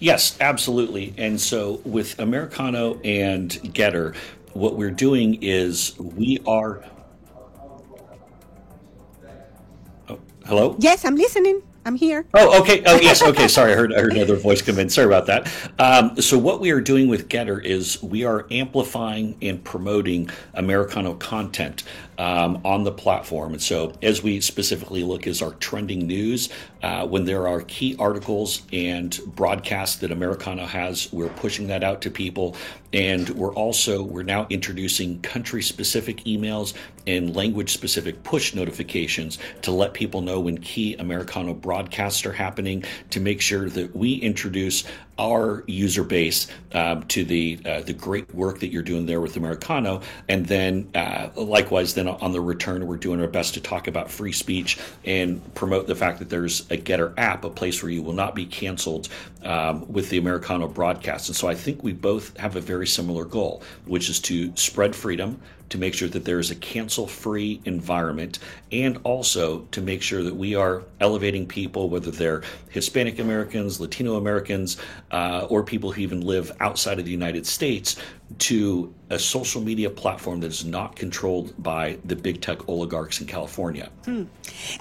Yes, 0.00 0.36
absolutely. 0.40 1.14
And 1.18 1.40
so 1.40 1.80
with 1.84 2.18
Americano 2.18 2.98
and 3.04 3.50
Gettr, 3.74 4.16
what 4.54 4.76
we're 4.76 4.90
doing 4.90 5.42
is 5.42 5.98
we 5.98 6.38
are. 6.46 6.82
Oh, 10.08 10.18
hello? 10.46 10.76
Yes, 10.78 11.04
I'm 11.04 11.16
listening. 11.16 11.62
I'm 11.86 11.94
here. 11.94 12.26
Oh, 12.34 12.60
okay. 12.62 12.82
Oh, 12.84 12.96
yes. 12.96 13.22
Okay. 13.22 13.46
Sorry, 13.46 13.72
I 13.72 13.76
heard 13.76 13.94
I 13.94 14.00
heard 14.00 14.12
another 14.12 14.34
voice 14.34 14.60
come 14.60 14.80
in. 14.80 14.88
Sorry 14.88 15.06
about 15.06 15.26
that. 15.26 15.48
Um, 15.78 16.20
so 16.20 16.36
what 16.36 16.60
we 16.60 16.72
are 16.72 16.80
doing 16.80 17.06
with 17.06 17.28
Gettr 17.28 17.64
is 17.64 18.02
we 18.02 18.24
are 18.24 18.44
amplifying 18.50 19.36
and 19.40 19.62
promoting 19.62 20.28
Americano 20.54 21.14
content 21.14 21.84
um, 22.18 22.60
on 22.64 22.82
the 22.82 22.90
platform. 22.90 23.52
And 23.52 23.62
so 23.62 23.92
as 24.02 24.20
we 24.20 24.40
specifically 24.40 25.04
look 25.04 25.28
as 25.28 25.40
our 25.40 25.52
trending 25.52 26.08
news, 26.08 26.48
uh, 26.82 27.06
when 27.06 27.24
there 27.24 27.46
are 27.46 27.60
key 27.62 27.94
articles 28.00 28.62
and 28.72 29.18
broadcasts 29.24 29.96
that 29.96 30.10
Americano 30.10 30.66
has, 30.66 31.12
we're 31.12 31.28
pushing 31.28 31.68
that 31.68 31.84
out 31.84 32.02
to 32.02 32.10
people. 32.10 32.56
And 32.92 33.28
we're 33.30 33.54
also 33.54 34.02
we're 34.02 34.22
now 34.22 34.46
introducing 34.50 35.20
country 35.20 35.62
specific 35.62 36.24
emails 36.24 36.74
and 37.06 37.34
language 37.34 37.72
specific 37.72 38.22
push 38.22 38.54
notifications 38.54 39.38
to 39.62 39.70
let 39.70 39.94
people 39.94 40.20
know 40.20 40.40
when 40.40 40.58
key 40.58 40.94
Americano 40.96 41.54
broadcasts 41.54 42.24
are 42.26 42.32
happening 42.32 42.84
to 43.10 43.20
make 43.20 43.40
sure 43.40 43.68
that 43.70 43.94
we 43.94 44.14
introduce 44.14 44.84
our 45.18 45.64
user 45.66 46.04
base 46.04 46.46
um, 46.72 47.02
to 47.04 47.24
the 47.24 47.58
uh, 47.64 47.80
the 47.80 47.92
great 47.92 48.32
work 48.34 48.60
that 48.60 48.68
you're 48.68 48.82
doing 48.82 49.06
there 49.06 49.20
with 49.20 49.36
Americano, 49.36 50.02
and 50.28 50.46
then 50.46 50.88
uh, 50.94 51.28
likewise, 51.36 51.94
then 51.94 52.08
on 52.08 52.32
the 52.32 52.40
return, 52.40 52.86
we're 52.86 52.96
doing 52.96 53.20
our 53.20 53.26
best 53.26 53.54
to 53.54 53.60
talk 53.60 53.88
about 53.88 54.10
free 54.10 54.32
speech 54.32 54.78
and 55.04 55.54
promote 55.54 55.86
the 55.86 55.94
fact 55.94 56.18
that 56.18 56.28
there's 56.28 56.60
a 56.70 56.76
Gettr 56.76 57.14
app, 57.16 57.44
a 57.44 57.50
place 57.50 57.82
where 57.82 57.90
you 57.90 58.02
will 58.02 58.12
not 58.12 58.34
be 58.34 58.46
canceled 58.46 59.08
um, 59.42 59.90
with 59.90 60.10
the 60.10 60.18
Americano 60.18 60.68
broadcast. 60.68 61.28
And 61.28 61.36
so 61.36 61.48
I 61.48 61.54
think 61.54 61.82
we 61.82 61.92
both 61.92 62.36
have 62.36 62.56
a 62.56 62.60
very 62.60 62.86
similar 62.86 63.24
goal, 63.24 63.62
which 63.86 64.10
is 64.10 64.20
to 64.20 64.54
spread 64.56 64.94
freedom 64.94 65.40
to 65.68 65.78
make 65.78 65.94
sure 65.94 66.08
that 66.08 66.24
there 66.24 66.38
is 66.38 66.50
a 66.50 66.54
cancel 66.54 67.06
free 67.06 67.60
environment 67.64 68.38
and 68.72 68.98
also 69.04 69.60
to 69.72 69.80
make 69.80 70.02
sure 70.02 70.22
that 70.22 70.34
we 70.34 70.54
are 70.54 70.82
elevating 71.00 71.46
people, 71.46 71.88
whether 71.88 72.10
they're 72.10 72.42
Hispanic 72.70 73.18
Americans, 73.18 73.80
Latino 73.80 74.16
Americans, 74.16 74.76
uh, 75.10 75.46
or 75.48 75.62
people 75.62 75.92
who 75.92 76.02
even 76.02 76.20
live 76.20 76.52
outside 76.60 76.98
of 76.98 77.04
the 77.04 77.10
United 77.10 77.46
States, 77.46 77.96
to 78.38 78.92
a 79.08 79.18
social 79.18 79.62
media 79.62 79.88
platform 79.88 80.40
that 80.40 80.50
is 80.50 80.64
not 80.64 80.96
controlled 80.96 81.54
by 81.58 81.96
the 82.04 82.16
big 82.16 82.40
tech 82.40 82.68
oligarchs 82.68 83.20
in 83.20 83.26
California. 83.26 83.88
Hmm. 84.04 84.24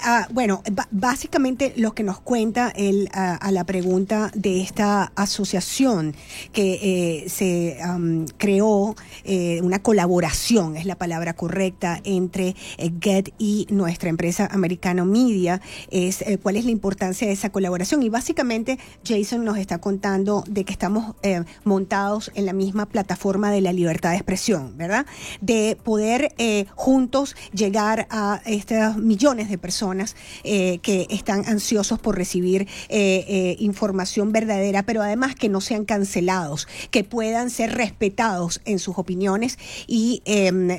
Uh, 0.04 0.24
bueno, 0.32 0.64
básicamente 0.90 1.74
lo 1.78 1.94
que 1.94 2.04
nos 2.04 2.20
cuenta 2.22 2.72
él 2.76 3.08
uh, 3.14 3.38
a 3.40 3.52
la 3.52 3.66
pregunta 3.66 4.32
de 4.34 4.62
esta 4.62 5.12
asociación 5.16 6.16
que 6.54 6.80
eh, 6.82 7.30
se 7.30 7.78
um, 7.88 8.26
creó, 8.38 8.96
eh, 9.26 9.60
una 9.62 9.84
colaboración, 9.84 10.76
es 10.76 10.86
la 10.86 10.96
palabra 10.96 11.34
correcta, 11.34 12.02
entre 12.04 12.56
eh, 12.78 12.92
Get 13.00 13.32
y 13.38 13.68
nuestra 13.70 14.10
empresa 14.10 14.48
Americano 14.52 15.06
Media, 15.06 15.62
es 15.92 16.24
eh, 16.24 16.40
cuál 16.42 16.56
es 16.56 16.66
la 16.66 16.72
importancia 16.72 17.28
de 17.28 17.34
esa 17.34 17.52
colaboración. 17.52 18.02
Y 18.02 18.10
básicamente 18.10 18.80
Jason 19.06 19.46
nos 19.46 19.58
está 19.58 19.78
contando 19.78 20.44
de 20.48 20.66
que 20.66 20.74
estamos 20.74 21.16
eh, 21.22 21.44
montados 21.64 22.32
en 22.34 22.48
la 22.48 22.54
misma 22.54 22.88
plataforma 22.88 23.35
de 23.36 23.62
la 23.62 23.74
libertad 23.74 24.12
de 24.12 24.16
expresión, 24.16 24.78
¿verdad? 24.78 25.06
De 25.42 25.78
poder 25.84 26.34
eh, 26.38 26.66
juntos 26.74 27.36
llegar 27.54 28.08
a 28.10 28.42
estos 28.46 28.98
millones 28.98 29.50
de 29.50 29.58
personas 29.58 30.16
eh, 30.44 30.80
que 30.82 31.06
están 31.10 31.46
ansiosos 31.48 32.00
por 32.00 32.16
recibir 32.16 32.68
eh, 32.88 33.58
información 33.60 34.32
verdadera, 34.32 34.84
pero 34.84 35.02
además 35.02 35.36
que 35.36 35.50
no 35.50 35.60
sean 35.60 35.84
cancelados, 35.84 36.68
que 36.92 37.04
puedan 37.04 37.50
ser 37.50 37.74
respetados 37.74 38.62
en 38.64 38.80
sus 38.80 38.98
opiniones 38.98 39.60
y 39.86 40.22
em, 40.26 40.70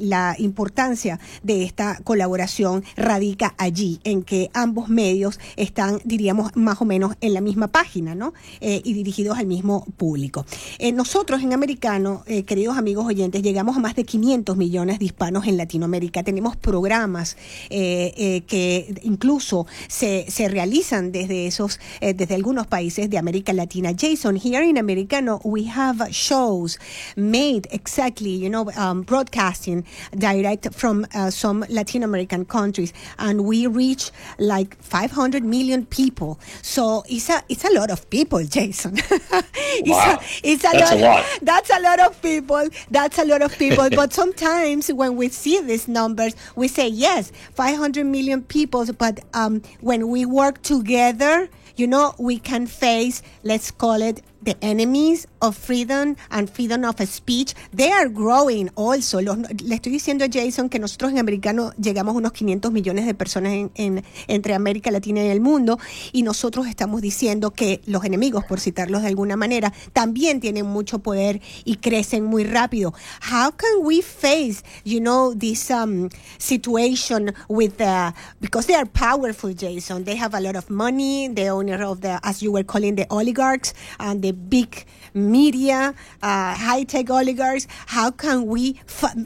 la 0.00 0.36
importancia 0.38 1.20
de 1.42 1.64
esta 1.64 1.98
colaboración 2.02 2.82
radica 2.96 3.54
allí, 3.58 4.00
en 4.04 4.22
que 4.22 4.50
ambos 4.54 4.88
medios 4.88 5.38
están, 5.56 6.00
diríamos, 6.04 6.56
más 6.56 6.80
o 6.80 6.84
menos 6.86 7.14
en 7.20 7.34
la 7.34 7.40
misma 7.40 7.68
página, 7.68 8.14
¿no? 8.14 8.32
y 8.60 8.92
dirigidos 8.92 9.38
al 9.38 9.46
mismo 9.46 9.86
público. 9.96 10.46
nosotros 10.94 11.42
en 11.42 11.52
Americano, 11.52 12.05
queridos 12.46 12.76
amigos 12.76 13.06
oyentes, 13.06 13.42
llegamos 13.42 13.76
a 13.76 13.80
más 13.80 13.94
de 13.94 14.04
500 14.04 14.56
millones 14.56 14.98
de 14.98 15.06
hispanos 15.06 15.46
en 15.46 15.56
Latinoamérica. 15.56 16.22
Tenemos 16.22 16.56
programas 16.56 17.36
eh, 17.70 18.12
eh, 18.16 18.42
que 18.46 18.94
incluso 19.02 19.66
se, 19.88 20.26
se 20.28 20.48
realizan 20.48 21.12
desde 21.12 21.46
esos, 21.46 21.80
eh, 22.00 22.14
desde 22.14 22.34
algunos 22.34 22.66
países 22.66 23.08
de 23.10 23.18
América 23.18 23.52
Latina. 23.52 23.92
Jason, 23.96 24.36
here 24.36 24.64
in 24.64 24.78
Americano, 24.78 25.40
we 25.44 25.68
have 25.68 26.10
shows 26.10 26.78
made 27.16 27.68
exactly, 27.70 28.38
you 28.38 28.48
know, 28.48 28.70
um, 28.76 29.02
broadcasting 29.02 29.84
direct 30.16 30.68
from 30.74 31.06
uh, 31.14 31.30
some 31.30 31.64
Latin 31.68 32.02
American 32.02 32.44
countries, 32.44 32.92
and 33.18 33.40
we 33.40 33.66
reach 33.66 34.10
like 34.38 34.76
500 34.82 35.44
million 35.44 35.86
people. 35.86 36.38
So 36.62 37.04
it's 37.08 37.30
a 37.30 37.42
it's 37.48 37.64
a 37.64 37.72
lot 37.72 37.90
of 37.90 38.08
people, 38.10 38.42
Jason. 38.44 38.96
it's 38.98 39.88
wow. 39.88 40.18
a, 40.18 40.24
it's 40.42 40.64
a 40.64 40.70
that's 40.72 40.92
lot, 40.92 40.92
a 40.92 41.02
lot. 41.02 41.24
That's 41.42 41.70
a 41.70 41.80
lot 41.80 41.95
of 42.00 42.20
people. 42.22 42.68
That's 42.90 43.18
a 43.18 43.24
lot 43.24 43.42
of 43.42 43.56
people. 43.58 43.90
but 43.90 44.12
sometimes 44.12 44.88
when 44.92 45.16
we 45.16 45.28
see 45.28 45.60
these 45.60 45.88
numbers, 45.88 46.34
we 46.54 46.68
say, 46.68 46.88
yes, 46.88 47.32
500 47.54 48.04
million 48.04 48.42
people. 48.42 48.86
But 48.92 49.20
um, 49.34 49.62
when 49.80 50.08
we 50.08 50.24
work 50.26 50.62
together, 50.62 51.48
you 51.76 51.86
know, 51.86 52.14
we 52.18 52.38
can 52.38 52.66
face, 52.66 53.22
let's 53.42 53.70
call 53.70 54.00
it 54.02 54.22
the 54.46 54.56
enemies 54.60 55.26
of 55.40 55.56
freedom 55.56 56.16
and 56.30 56.48
freedom 56.48 56.84
of 56.84 56.96
speech, 57.08 57.54
they 57.74 57.90
are 57.90 58.08
growing 58.08 58.70
also. 58.76 59.20
le 59.20 59.74
estoy 59.74 59.92
diciendo 59.92 60.24
a 60.24 60.28
Jason 60.32 60.68
que 60.68 60.78
nosotros 60.78 61.10
en 61.10 61.18
americano 61.18 61.72
llegamos 61.80 62.14
unos 62.14 62.32
500 62.32 62.70
millones 62.72 63.06
de 63.06 63.14
personas 63.14 63.52
en, 63.74 64.04
entre 64.28 64.54
América 64.54 64.90
Latina 64.92 65.24
y 65.24 65.28
el 65.28 65.40
mundo 65.40 65.78
y 66.12 66.22
nosotros 66.22 66.68
estamos 66.68 67.02
diciendo 67.02 67.50
que 67.50 67.80
los 67.86 68.04
enemigos, 68.04 68.44
por 68.44 68.60
citarlos 68.60 69.02
de 69.02 69.08
alguna 69.08 69.36
manera, 69.36 69.72
también 69.92 70.40
tienen 70.40 70.66
mucho 70.66 71.00
poder 71.00 71.40
y 71.64 71.76
crecen 71.76 72.24
muy 72.24 72.44
rápido. 72.44 72.94
How 73.20 73.50
can 73.50 73.82
we 73.82 74.00
face, 74.00 74.62
you 74.84 75.00
know, 75.00 75.34
this 75.34 75.70
um, 75.70 76.08
situation 76.38 77.34
with 77.48 77.78
the, 77.78 78.14
because 78.40 78.68
they 78.68 78.76
are 78.76 78.86
powerful, 78.86 79.52
Jason, 79.52 80.04
they 80.04 80.16
have 80.16 80.34
a 80.34 80.40
lot 80.40 80.54
of 80.54 80.70
money, 80.70 81.28
the 81.28 81.48
owner 81.48 81.82
of 81.82 82.00
the, 82.00 82.20
as 82.22 82.42
you 82.42 82.52
were 82.52 82.64
calling 82.64 82.94
the 82.94 83.06
oligarchs 83.10 83.74
and 83.98 84.22
the 84.22 84.35
big 84.48 84.86
media, 85.14 85.94
uh, 86.22 86.54
high 86.54 86.84
tech 86.84 87.10
oligarchs. 87.10 87.66
How 87.86 88.10
can 88.10 88.46
we, 88.46 88.80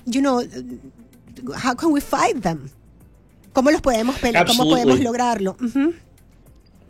you 0.07 0.21
know, 0.21 0.43
how 1.57 1.75
can 1.75 1.93
we 1.93 2.01
fight 2.01 2.43
them? 2.43 2.71
¿Cómo 3.53 3.71
los 3.73 3.81
podemos 3.81 4.17
pelear? 4.19 4.47
¿Cómo 4.47 4.65
podemos 4.65 5.01
lograrlo? 5.01 5.57
Uh 5.61 5.67
-huh. 5.67 5.95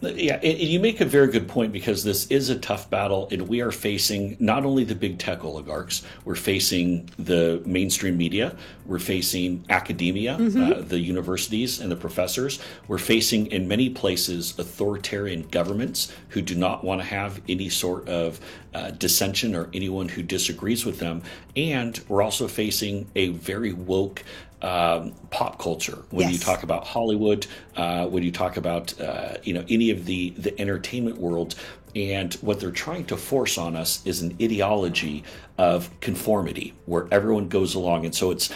Yeah, 0.02 0.36
and 0.36 0.58
you 0.58 0.80
make 0.80 1.02
a 1.02 1.04
very 1.04 1.26
good 1.26 1.46
point 1.46 1.72
because 1.72 2.04
this 2.04 2.26
is 2.28 2.48
a 2.48 2.58
tough 2.58 2.88
battle, 2.88 3.28
and 3.30 3.48
we 3.48 3.60
are 3.60 3.70
facing 3.70 4.34
not 4.40 4.64
only 4.64 4.82
the 4.84 4.94
big 4.94 5.18
tech 5.18 5.44
oligarchs, 5.44 6.02
we're 6.24 6.36
facing 6.36 7.10
the 7.18 7.62
mainstream 7.66 8.16
media, 8.16 8.56
we're 8.86 8.98
facing 8.98 9.62
academia, 9.68 10.38
mm-hmm. 10.38 10.72
uh, 10.72 10.80
the 10.80 10.98
universities 10.98 11.80
and 11.80 11.92
the 11.92 11.96
professors, 11.96 12.60
we're 12.88 12.96
facing 12.96 13.48
in 13.48 13.68
many 13.68 13.90
places 13.90 14.58
authoritarian 14.58 15.42
governments 15.48 16.10
who 16.30 16.40
do 16.40 16.54
not 16.54 16.82
want 16.82 17.02
to 17.02 17.06
have 17.06 17.42
any 17.46 17.68
sort 17.68 18.08
of 18.08 18.40
uh, 18.72 18.90
dissension 18.92 19.54
or 19.54 19.68
anyone 19.74 20.08
who 20.08 20.22
disagrees 20.22 20.86
with 20.86 20.98
them, 20.98 21.22
and 21.56 22.00
we're 22.08 22.22
also 22.22 22.48
facing 22.48 23.06
a 23.14 23.28
very 23.28 23.74
woke 23.74 24.24
um, 24.62 25.12
pop 25.30 25.58
culture 25.58 26.04
when 26.10 26.28
yes. 26.28 26.32
you 26.32 26.38
talk 26.38 26.62
about 26.62 26.86
Hollywood, 26.86 27.46
uh, 27.76 28.06
when 28.06 28.22
you 28.22 28.30
talk 28.30 28.56
about 28.56 28.98
uh, 29.00 29.34
you 29.42 29.54
know 29.54 29.64
any 29.68 29.90
of 29.90 30.06
the 30.06 30.30
the 30.30 30.58
entertainment 30.60 31.18
world, 31.18 31.54
and 31.94 32.34
what 32.34 32.60
they're 32.60 32.70
trying 32.70 33.04
to 33.06 33.16
force 33.16 33.58
on 33.58 33.76
us 33.76 34.04
is 34.06 34.22
an 34.22 34.36
ideology 34.40 35.24
of 35.58 35.90
conformity 36.00 36.74
where 36.86 37.06
everyone 37.10 37.48
goes 37.48 37.74
along, 37.74 38.04
and 38.04 38.14
so 38.14 38.30
it's 38.30 38.50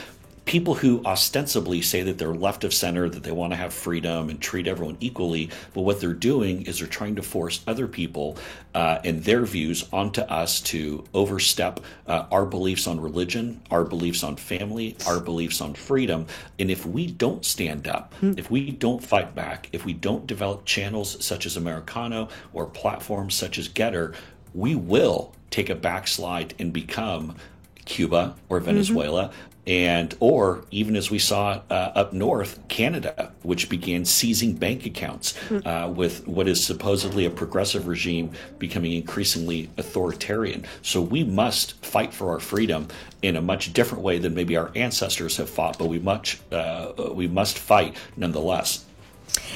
people 0.45 0.75
who 0.75 1.03
ostensibly 1.05 1.81
say 1.81 2.03
that 2.03 2.19
they're 2.19 2.35
left 2.35 2.65
of 2.65 2.75
center, 2.75 3.09
that 3.09 3.23
they 3.23 3.33
want 3.33 3.53
to 3.53 3.57
have 3.57 3.73
freedom 3.73 4.29
and 4.29 4.41
treat 4.41 4.67
everyone 4.67 4.97
equally, 5.01 5.51
but 5.73 5.83
what 5.83 6.01
they're 6.01 6.13
doing 6.13 6.63
is 6.63 6.79
they're 6.79 6.89
trying 6.89 7.17
to 7.17 7.23
force 7.23 7.63
other 7.67 7.87
people 7.87 8.37
uh, 8.75 8.99
and 9.05 9.25
their 9.25 9.45
views 9.45 9.89
onto 9.93 10.21
us 10.23 10.61
to 10.61 11.05
overstep 11.15 11.81
uh, 12.07 12.27
our 12.31 12.45
beliefs 12.45 12.87
on 12.87 13.01
religion, 13.01 13.61
our 13.71 13.85
beliefs 13.85 14.23
on 14.23 14.37
family, 14.37 14.97
our 15.07 15.19
beliefs 15.19 15.61
on 15.61 15.75
freedom. 15.75 16.27
And 16.59 16.71
if 16.71 16.85
we 16.85 17.07
don't 17.07 17.45
stand 17.45 17.89
up, 17.89 18.13
mm. 18.21 18.39
if 18.39 18.51
we 18.51 18.71
don't 18.71 19.03
fight 19.03 19.35
back, 19.35 19.69
if 19.73 19.85
we 19.85 19.95
don't 19.95 20.27
develop 20.27 20.65
channels 20.67 21.25
such 21.25 21.47
as 21.47 21.57
Americano 21.57 22.29
or 22.53 22.67
platforms 22.67 23.35
such 23.35 23.59
as 23.59 23.69
Gettr, 23.69 24.15
we 24.53 24.75
will 24.75 25.33
take 25.51 25.71
a 25.71 25.75
backslide 25.75 26.55
and 26.59 26.73
become 26.73 27.37
Cuba 27.87 28.35
or 28.49 28.59
mm-hmm. 28.59 28.67
Venezuela, 28.67 29.29
mm-hmm 29.29 29.51
and 29.67 30.15
or 30.21 30.65
even 30.71 30.97
as 30.97 31.11
we 31.11 31.19
saw 31.19 31.61
uh, 31.71 31.93
up 31.95 32.13
north, 32.13 32.61
Canada, 32.69 33.33
which 33.43 33.69
began 33.69 34.05
seizing 34.05 34.55
bank 34.55 34.85
accounts 34.87 35.37
hmm. 35.49 35.59
uh, 35.67 35.89
with 35.89 36.27
what 36.27 36.49
is 36.49 36.65
supposedly 36.65 37.25
a 37.25 37.31
progressive 37.31 37.87
regime 37.87 38.31
becoming 38.59 38.93
increasingly 38.93 39.71
authoritarian. 39.79 40.65
So 40.83 41.01
we 41.01 41.25
must 41.25 41.83
fight 41.85 42.13
for 42.13 42.31
our 42.31 42.41
freedom 42.41 42.89
in 43.23 43.37
a 43.37 43.43
much 43.43 43.73
different 43.73 44.05
way 44.05 44.19
than 44.19 44.35
maybe 44.35 44.57
our 44.57 44.71
ancestors 44.75 45.37
have 45.39 45.49
fought, 45.49 45.79
but 45.79 45.87
we 45.87 45.99
much 45.99 46.41
uh, 46.53 46.93
we 47.13 47.27
must 47.27 47.59
fight 47.59 47.97
nonetheless. 48.17 48.84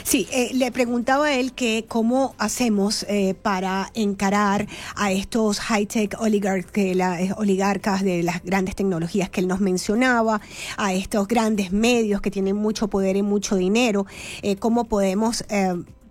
Sí, 0.02 0.26
eh, 0.32 0.50
le 0.54 0.72
preguntaba 0.72 1.26
a 1.26 1.34
él 1.34 1.52
que 1.52 1.84
cómo 1.86 2.34
hacemos 2.38 3.04
eh, 3.08 3.34
para 3.34 3.90
encarar 3.94 4.66
a 4.96 5.12
estos 5.12 5.60
high-tech 5.60 6.14
eh, 6.14 7.30
oligarcas 7.36 8.02
de 8.02 8.22
las 8.22 8.42
grandes 8.42 8.74
tecnologías 8.74 9.28
que 9.28 9.40
él 9.40 9.48
nos 9.48 9.60
mencionaba, 9.60 10.40
a 10.76 10.94
estos 10.94 11.28
grandes 11.28 11.72
medios 11.72 12.20
que 12.20 12.30
tienen 12.30 12.56
mucho 12.56 12.88
poder 12.88 13.16
y 13.16 13.22
mucho 13.22 13.56
dinero, 13.56 14.06
cómo 14.58 14.84
podemos 14.84 15.44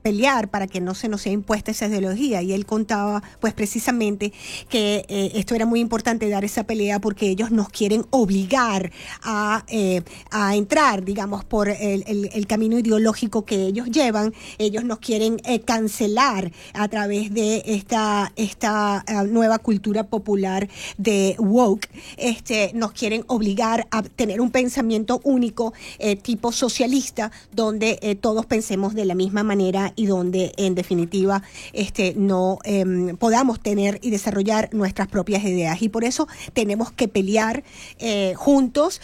pelear 0.01 0.50
para 0.50 0.68
que 0.68 0.82
no 0.82 0.96
se 0.96 1.10
nos 1.10 1.22
sea 1.22 1.32
impuesta 1.32 1.72
esa 1.72 1.88
ideología. 1.88 2.42
Y 2.42 2.54
él 2.54 2.66
contaba, 2.66 3.24
pues 3.39 3.54
precisamente, 3.54 4.34
que 4.70 5.06
eh, 5.08 5.32
esto 5.36 5.56
era 5.56 5.66
muy 5.66 5.80
importante 5.80 6.30
dar 6.30 6.46
esa 6.46 6.63
pelea 6.63 7.00
porque 7.00 7.30
ellos 7.30 7.51
nos 7.51 7.70
quieren 7.70 8.06
obligar 8.10 8.92
a, 9.22 9.63
eh, 9.68 10.01
a 10.32 10.56
entrar, 10.56 11.04
digamos, 11.04 11.44
por 11.44 11.70
el, 11.70 12.04
el, 12.08 12.48
camino 12.48 12.80
ideológico 12.80 13.46
que 13.46 13.66
ellos 13.66 13.89
llevan. 13.89 14.34
Ellos 14.58 14.84
nos 14.84 15.00
quieren 15.00 15.42
eh, 15.44 15.60
cancelar 15.62 16.51
a 16.74 16.88
través 16.88 17.34
de 17.34 17.63
esta, 17.66 18.32
esta 18.36 19.04
nueva 19.30 19.60
cultura 19.60 20.04
popular 20.06 20.70
de 20.98 21.36
woke. 21.39 21.89
Este, 22.18 22.72
nos 22.74 22.94
quieren 22.94 23.24
obligar 23.27 23.88
a 23.92 24.04
tener 24.04 24.39
un 24.39 24.51
pensamiento 24.51 25.20
único 25.24 25.74
tipo 26.22 26.51
socialista 26.51 27.32
donde 27.51 28.18
todos 28.22 28.46
pensemos 28.46 28.94
de 28.94 29.06
la 29.06 29.16
misma 29.16 29.44
manera 29.44 29.94
y 29.98 30.06
donde 30.06 30.54
en 30.56 30.75
definitiva 30.75 31.44
este, 31.74 32.13
no 32.16 32.60
em, 32.63 33.18
podamos 33.18 33.60
tener 33.60 34.00
y 34.01 34.12
desarrollar 34.12 34.70
nuestras 34.72 35.10
propias 35.10 35.44
ideas. 35.44 35.82
Y 35.82 35.89
por 35.89 36.06
eso 36.06 36.27
tenemos 36.54 36.92
que 36.92 37.10
pelear 37.10 37.63
eh, 38.00 38.34
juntos 38.36 39.01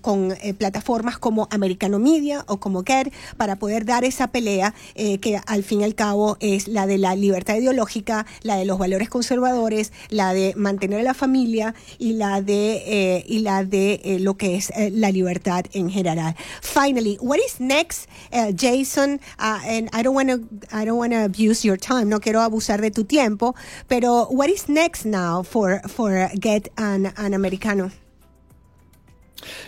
con 0.00 0.32
eh, 0.32 0.54
plataformas 0.54 1.18
como 1.18 1.46
Americano 1.50 1.98
Media 1.98 2.44
o 2.48 2.58
como 2.58 2.82
Get 2.82 3.12
para 3.36 3.56
poder 3.56 3.84
dar 3.84 4.04
esa 4.04 4.28
pelea 4.28 4.74
eh, 4.94 5.18
que 5.18 5.38
al 5.46 5.62
fin 5.62 5.82
y 5.82 5.84
al 5.84 5.94
cabo 5.94 6.36
es 6.40 6.66
la 6.66 6.86
de 6.86 6.98
la 6.98 7.14
libertad 7.14 7.56
ideológica, 7.56 8.26
la 8.42 8.56
de 8.56 8.64
los 8.64 8.78
valores 8.78 9.10
conservadores, 9.10 9.92
la 10.08 10.32
de 10.32 10.54
mantener 10.56 11.00
a 11.00 11.02
la 11.02 11.14
familia 11.14 11.74
y 11.98 12.14
la 12.14 12.40
de, 12.40 13.24
y 13.26 13.40
la 13.40 13.64
de 13.64 14.18
lo 14.20 14.36
que 14.36 14.56
es 14.56 14.72
la 14.92 15.10
libertad 15.10 15.66
en 15.72 15.90
general. 15.90 16.34
Finally, 16.62 17.18
what 17.20 17.38
is 17.38 17.60
next, 17.60 18.08
Jason? 18.56 19.20
Uh, 19.38 19.58
and 19.64 19.88
I 19.92 20.02
don't 20.02 20.14
want 20.14 20.28
to 20.28 20.46
I 20.72 20.84
don't 20.84 20.98
want 20.98 21.12
to 21.12 21.24
abuse 21.24 21.64
your 21.64 21.76
time. 21.76 22.08
No 22.08 22.20
quiero 22.20 22.40
abusar 22.40 22.80
de 22.80 22.90
tu 22.90 23.04
tiempo. 23.04 23.54
Pero 23.88 24.26
what 24.30 24.48
is 24.50 24.68
next 24.68 25.04
now 25.04 25.42
for 25.42 25.80
for 25.88 26.28
Get 26.38 26.68
an, 26.76 27.12
an 27.16 27.34
Americano? 27.34 27.90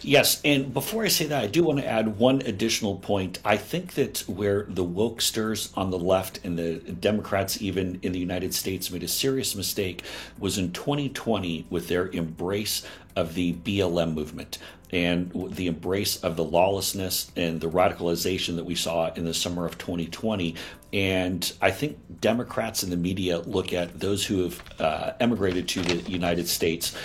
Yes, 0.03 0.41
and 0.45 0.73
before 0.73 1.05
I 1.05 1.09
say 1.09 1.27
that, 1.27 1.45
I 1.45 1.47
do 1.47 1.65
want 1.65 1.79
to 1.81 1.87
add 1.87 2.19
one 2.19 2.43
additional 2.43 2.97
point. 2.97 3.39
I 3.45 3.57
think 3.57 3.95
that 3.95 4.21
where 4.27 4.65
the 4.69 4.85
wokesters 4.85 5.77
on 5.77 5.91
the 5.91 5.99
left 5.99 6.41
and 6.45 6.59
the 6.59 6.77
Democrats, 6.77 7.61
even 7.61 7.99
in 8.03 8.13
the 8.13 8.19
United 8.19 8.55
States, 8.55 8.91
made 8.91 9.03
a 9.03 9.09
serious 9.09 9.55
mistake 9.55 10.03
was 10.39 10.59
in 10.59 10.73
2020 10.73 11.67
with 11.71 11.89
their 11.89 12.09
embrace 12.09 12.87
of 13.17 13.35
the 13.35 13.55
BLM 13.55 14.15
movement 14.15 14.59
and 14.93 15.33
the 15.55 15.67
embrace 15.67 16.17
of 16.19 16.37
the 16.37 16.45
lawlessness 16.45 17.31
and 17.35 17.61
the 17.61 17.69
radicalization 17.69 18.57
that 18.57 18.65
we 18.65 18.75
saw 18.75 19.13
in 19.15 19.25
the 19.25 19.35
summer 19.35 19.67
of 19.67 19.77
2020. 19.79 20.55
And 20.93 21.53
I 21.61 21.73
think 21.73 21.99
Democrats 22.21 22.85
in 22.85 22.91
the 22.91 22.97
media 22.97 23.39
look 23.41 23.73
at 23.73 23.99
those 23.99 24.25
who 24.25 24.45
have 24.45 24.63
uh, 24.79 25.13
emigrated 25.19 25.69
to 25.71 25.83
the 25.83 26.11
United 26.11 26.47
States 26.47 26.97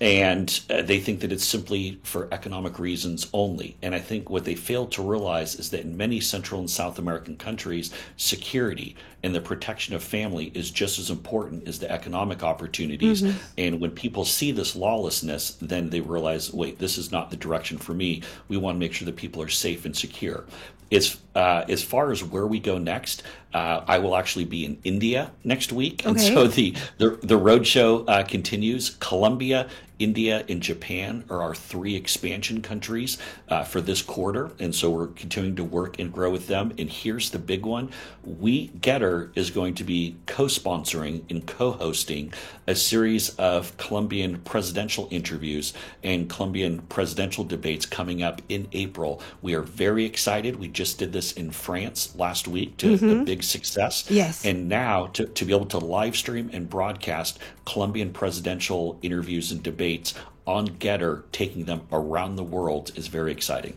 and 0.00 0.60
uh, 0.68 0.82
they 0.82 1.00
think 1.00 1.20
that 1.20 1.32
it's 1.32 1.44
simply 1.44 1.98
for 2.02 2.28
economic 2.30 2.78
reasons 2.78 3.28
only. 3.32 3.76
And 3.80 3.94
I 3.94 3.98
think 3.98 4.28
what 4.28 4.44
they 4.44 4.54
fail 4.54 4.86
to 4.88 5.02
realize 5.02 5.54
is 5.54 5.70
that 5.70 5.80
in 5.80 5.96
many 5.96 6.20
Central 6.20 6.60
and 6.60 6.68
South 6.68 6.98
American 6.98 7.36
countries, 7.36 7.92
security 8.16 8.94
and 9.22 9.34
the 9.34 9.40
protection 9.40 9.94
of 9.94 10.02
family 10.04 10.52
is 10.54 10.70
just 10.70 10.98
as 10.98 11.08
important 11.08 11.66
as 11.66 11.78
the 11.78 11.90
economic 11.90 12.42
opportunities. 12.42 13.22
Mm-hmm. 13.22 13.38
And 13.56 13.80
when 13.80 13.90
people 13.90 14.24
see 14.24 14.52
this 14.52 14.76
lawlessness, 14.76 15.56
then 15.62 15.88
they 15.88 16.00
realize, 16.00 16.52
wait, 16.52 16.78
this 16.78 16.98
is 16.98 17.10
not 17.10 17.30
the 17.30 17.36
direction 17.36 17.78
for 17.78 17.94
me. 17.94 18.22
We 18.48 18.58
want 18.58 18.76
to 18.76 18.80
make 18.80 18.92
sure 18.92 19.06
that 19.06 19.16
people 19.16 19.42
are 19.42 19.48
safe 19.48 19.86
and 19.86 19.96
secure. 19.96 20.44
As 20.92 21.18
uh, 21.34 21.64
as 21.68 21.82
far 21.82 22.12
as 22.12 22.22
where 22.22 22.46
we 22.46 22.60
go 22.60 22.78
next, 22.78 23.24
uh, 23.54 23.84
I 23.86 23.98
will 23.98 24.16
actually 24.16 24.44
be 24.44 24.64
in 24.64 24.78
India 24.84 25.30
next 25.44 25.72
week, 25.72 26.00
okay. 26.00 26.10
and 26.10 26.20
so 26.20 26.46
the 26.46 26.74
the, 26.98 27.18
the 27.22 27.36
road 27.36 27.66
show 27.66 28.04
uh, 28.04 28.22
continues. 28.22 28.90
Colombia, 29.00 29.68
India, 29.98 30.44
and 30.48 30.60
Japan 30.60 31.24
are 31.30 31.40
our 31.40 31.54
three 31.54 31.96
expansion 31.96 32.60
countries 32.60 33.16
uh, 33.48 33.64
for 33.64 33.80
this 33.80 34.02
quarter, 34.02 34.50
and 34.58 34.74
so 34.74 34.90
we're 34.90 35.06
continuing 35.06 35.56
to 35.56 35.64
work 35.64 35.98
and 35.98 36.12
grow 36.12 36.30
with 36.30 36.48
them. 36.48 36.74
And 36.78 36.90
here's 36.90 37.30
the 37.30 37.38
big 37.38 37.64
one: 37.64 37.90
We 38.22 38.68
Gettr 38.68 39.30
is 39.34 39.50
going 39.50 39.74
to 39.76 39.84
be 39.84 40.16
co-sponsoring 40.26 41.22
and 41.30 41.46
co-hosting 41.46 42.34
a 42.66 42.74
series 42.74 43.30
of 43.36 43.74
Colombian 43.78 44.40
presidential 44.40 45.08
interviews 45.10 45.72
and 46.02 46.28
Colombian 46.28 46.80
presidential 46.82 47.44
debates 47.44 47.86
coming 47.86 48.22
up 48.22 48.42
in 48.48 48.68
April. 48.72 49.22
We 49.40 49.54
are 49.54 49.62
very 49.62 50.04
excited. 50.04 50.56
We 50.56 50.68
just 50.68 50.98
did 50.98 51.12
this 51.12 51.32
in 51.32 51.52
France 51.52 52.14
last 52.16 52.48
week 52.48 52.76
to 52.78 52.96
mm-hmm. 52.96 53.20
a 53.20 53.24
big 53.24 53.44
success. 53.46 54.04
Yes. 54.10 54.44
And 54.44 54.68
now 54.68 55.06
to, 55.08 55.26
to 55.26 55.44
be 55.44 55.54
able 55.54 55.66
to 55.66 55.78
live 55.78 56.16
stream 56.16 56.50
and 56.52 56.68
broadcast 56.68 57.38
Colombian 57.64 58.12
presidential 58.12 58.98
interviews 59.02 59.52
and 59.52 59.62
debates 59.62 60.14
on 60.46 60.68
Gettr, 60.68 61.24
taking 61.32 61.64
them 61.64 61.82
around 61.90 62.36
the 62.36 62.44
world 62.44 62.92
is 62.96 63.08
very 63.08 63.32
exciting. 63.32 63.76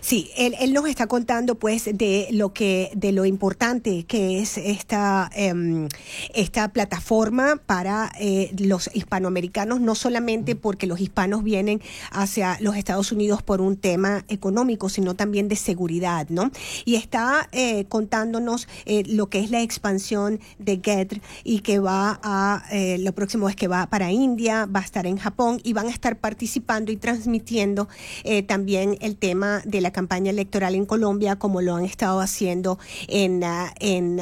Sí, 0.00 0.30
él, 0.36 0.54
él, 0.60 0.72
nos 0.72 0.86
está 0.86 1.06
contando 1.06 1.54
pues 1.56 1.84
de 1.84 2.28
lo 2.30 2.52
que, 2.52 2.90
de 2.94 3.12
lo 3.12 3.24
importante 3.24 4.04
que 4.04 4.40
es 4.40 4.58
esta, 4.58 5.30
eh, 5.34 5.88
esta 6.34 6.68
plataforma 6.68 7.56
para 7.64 8.12
eh, 8.18 8.52
los 8.58 8.90
hispanoamericanos, 8.94 9.80
no 9.80 9.94
solamente 9.94 10.56
porque 10.56 10.86
los 10.86 11.00
hispanos 11.00 11.44
vienen 11.44 11.80
hacia 12.10 12.58
los 12.60 12.76
Estados 12.76 13.12
Unidos 13.12 13.42
por 13.42 13.60
un 13.60 13.76
tema 13.76 14.24
económico, 14.28 14.88
sino 14.88 15.14
también 15.14 15.48
de 15.48 15.56
seguridad, 15.56 16.28
¿no? 16.28 16.50
Y 16.84 16.96
está 16.96 17.48
eh, 17.52 17.84
contándonos 17.86 18.68
eh, 18.86 19.04
lo 19.06 19.28
que 19.28 19.40
es 19.40 19.50
la 19.50 19.62
expansión 19.62 20.40
de 20.58 20.80
Get 20.82 21.20
y 21.42 21.60
que 21.60 21.78
va 21.78 22.20
a, 22.22 22.64
eh, 22.70 22.98
lo 22.98 23.12
próximo 23.12 23.48
es 23.48 23.56
que 23.56 23.68
va 23.68 23.86
para 23.86 24.10
India, 24.10 24.66
va 24.66 24.80
a 24.80 24.82
estar 24.82 25.06
en 25.06 25.16
Japón 25.16 25.60
y 25.62 25.72
van 25.72 25.86
a 25.86 25.90
estar 25.90 26.18
participando 26.18 26.92
y 26.92 26.96
transmitiendo 26.96 27.88
eh, 28.24 28.42
también 28.42 28.96
el 29.00 29.16
tema 29.16 29.62
de 29.64 29.80
la 29.84 29.92
campaña 29.92 30.30
electoral 30.30 30.74
en 30.74 30.86
Colombia, 30.86 31.36
como 31.36 31.60
lo 31.60 31.76
han 31.76 31.84
estado 31.84 32.20
haciendo 32.20 32.78
en, 33.06 33.44
uh, 33.44 33.68
en, 33.78 34.18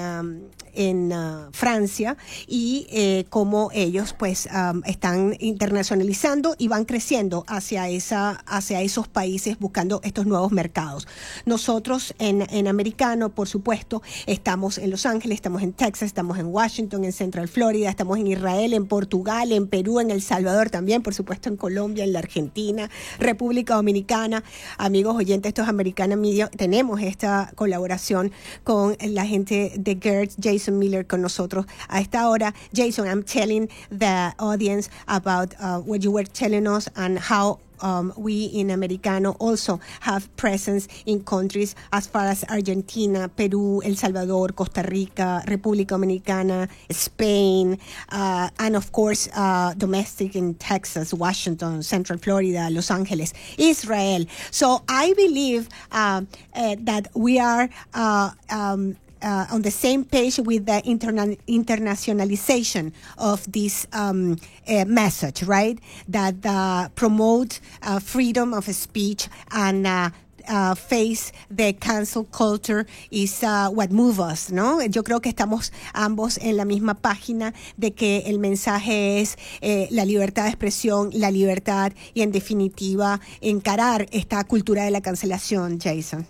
en 0.74 1.12
uh, 1.12 1.50
Francia 1.52 2.16
y 2.46 2.86
eh, 2.90 3.24
cómo 3.30 3.70
ellos 3.72 4.14
pues 4.18 4.46
um, 4.46 4.82
están 4.84 5.36
internacionalizando 5.40 6.54
y 6.58 6.68
van 6.68 6.84
creciendo 6.84 7.44
hacia 7.48 7.88
esa 7.88 8.42
hacia 8.46 8.82
esos 8.82 9.08
países 9.08 9.58
buscando 9.58 10.00
estos 10.04 10.26
nuevos 10.26 10.52
mercados. 10.52 11.06
Nosotros 11.44 12.14
en, 12.18 12.46
en 12.50 12.68
americano, 12.68 13.30
por 13.30 13.48
supuesto, 13.48 14.02
estamos 14.26 14.78
en 14.78 14.90
Los 14.90 15.06
Ángeles, 15.06 15.36
estamos 15.36 15.62
en 15.62 15.72
Texas, 15.72 16.06
estamos 16.06 16.38
en 16.38 16.46
Washington, 16.46 17.04
en 17.04 17.12
Central 17.12 17.48
Florida, 17.48 17.90
estamos 17.90 18.18
en 18.18 18.26
Israel, 18.26 18.72
en 18.72 18.86
Portugal, 18.86 19.52
en 19.52 19.66
Perú, 19.66 20.00
en 20.00 20.10
El 20.10 20.22
Salvador 20.22 20.70
también, 20.70 21.02
por 21.02 21.14
supuesto 21.14 21.48
en 21.48 21.56
Colombia, 21.56 22.04
en 22.04 22.12
la 22.12 22.20
Argentina, 22.20 22.90
República 23.18 23.74
Dominicana. 23.74 24.44
Amigos 24.78 25.16
oyentes, 25.16 25.50
estos 25.50 25.68
americanos 25.68 26.18
Media, 26.18 26.48
tenemos 26.48 27.00
esta 27.00 27.52
colaboración 27.54 28.32
con 28.64 28.96
la 29.00 29.26
gente 29.26 29.72
de 29.78 29.98
Gert 30.00 30.32
Jason 30.40 30.61
Jason 30.62 30.78
Miller 30.78 31.04
con 31.04 31.20
nosotros 31.22 31.66
a 31.88 32.00
esta 32.00 32.28
hora. 32.28 32.54
Jason, 32.72 33.08
I'm 33.08 33.24
telling 33.24 33.68
the 33.90 34.32
audience 34.38 34.90
about 35.08 35.54
uh, 35.58 35.80
what 35.80 36.04
you 36.04 36.12
were 36.12 36.24
telling 36.24 36.68
us 36.68 36.88
and 36.94 37.18
how 37.18 37.58
um, 37.82 38.12
we 38.16 38.44
in 38.44 38.70
Americano 38.70 39.32
also 39.40 39.80
have 40.00 40.34
presence 40.36 40.86
in 41.06 41.24
countries 41.24 41.74
as 41.92 42.06
far 42.06 42.26
as 42.26 42.44
Argentina, 42.48 43.28
Peru, 43.28 43.82
El 43.82 43.96
Salvador, 43.96 44.48
Costa 44.52 44.82
Rica, 44.88 45.42
República 45.46 45.96
Dominicana, 45.96 46.68
Spain, 46.90 47.76
uh, 48.10 48.48
and 48.60 48.76
of 48.76 48.92
course 48.92 49.28
uh, 49.34 49.74
domestic 49.76 50.36
in 50.36 50.54
Texas, 50.54 51.12
Washington, 51.12 51.82
Central 51.82 52.18
Florida, 52.18 52.68
Los 52.70 52.90
Angeles, 52.90 53.34
Israel. 53.58 54.24
So 54.50 54.82
I 54.88 55.12
believe 55.14 55.68
uh, 55.90 56.22
uh 56.54 56.76
that 56.80 57.08
we 57.14 57.40
are 57.40 57.68
uh, 57.94 58.30
um, 58.50 58.96
uh, 59.22 59.46
on 59.50 59.62
the 59.62 59.70
same 59.70 60.04
page 60.04 60.38
with 60.38 60.66
the 60.66 60.82
interna- 60.84 61.38
internationalization 61.48 62.92
of 63.18 63.50
this 63.50 63.86
um, 63.92 64.36
uh, 64.68 64.84
message, 64.84 65.42
right? 65.44 65.78
That 66.08 66.44
uh, 66.44 66.88
promote 66.94 67.60
uh, 67.82 68.00
freedom 68.00 68.54
of 68.54 68.64
speech 68.74 69.28
and 69.50 69.86
uh, 69.86 70.10
uh, 70.48 70.74
face 70.74 71.32
the 71.50 71.72
cancel 71.74 72.24
culture 72.24 72.86
is 73.10 73.42
uh, 73.42 73.68
what 73.68 73.90
move 73.90 74.20
us, 74.20 74.50
¿no? 74.50 74.80
Yo 74.82 75.02
creo 75.02 75.20
que 75.20 75.30
estamos 75.30 75.72
ambos 75.94 76.38
en 76.38 76.56
la 76.56 76.64
misma 76.64 76.94
página 76.94 77.52
de 77.76 77.92
que 77.92 78.24
el 78.26 78.38
mensaje 78.38 79.20
es 79.20 79.36
eh, 79.60 79.88
la 79.90 80.04
libertad 80.04 80.44
de 80.44 80.50
expresión, 80.50 81.10
la 81.12 81.30
libertad 81.30 81.92
y 82.14 82.22
en 82.22 82.32
definitiva 82.32 83.20
encarar 83.40 84.06
esta 84.10 84.42
cultura 84.44 84.84
de 84.84 84.90
la 84.90 85.00
cancelación, 85.00 85.78
Jason. 85.80 86.26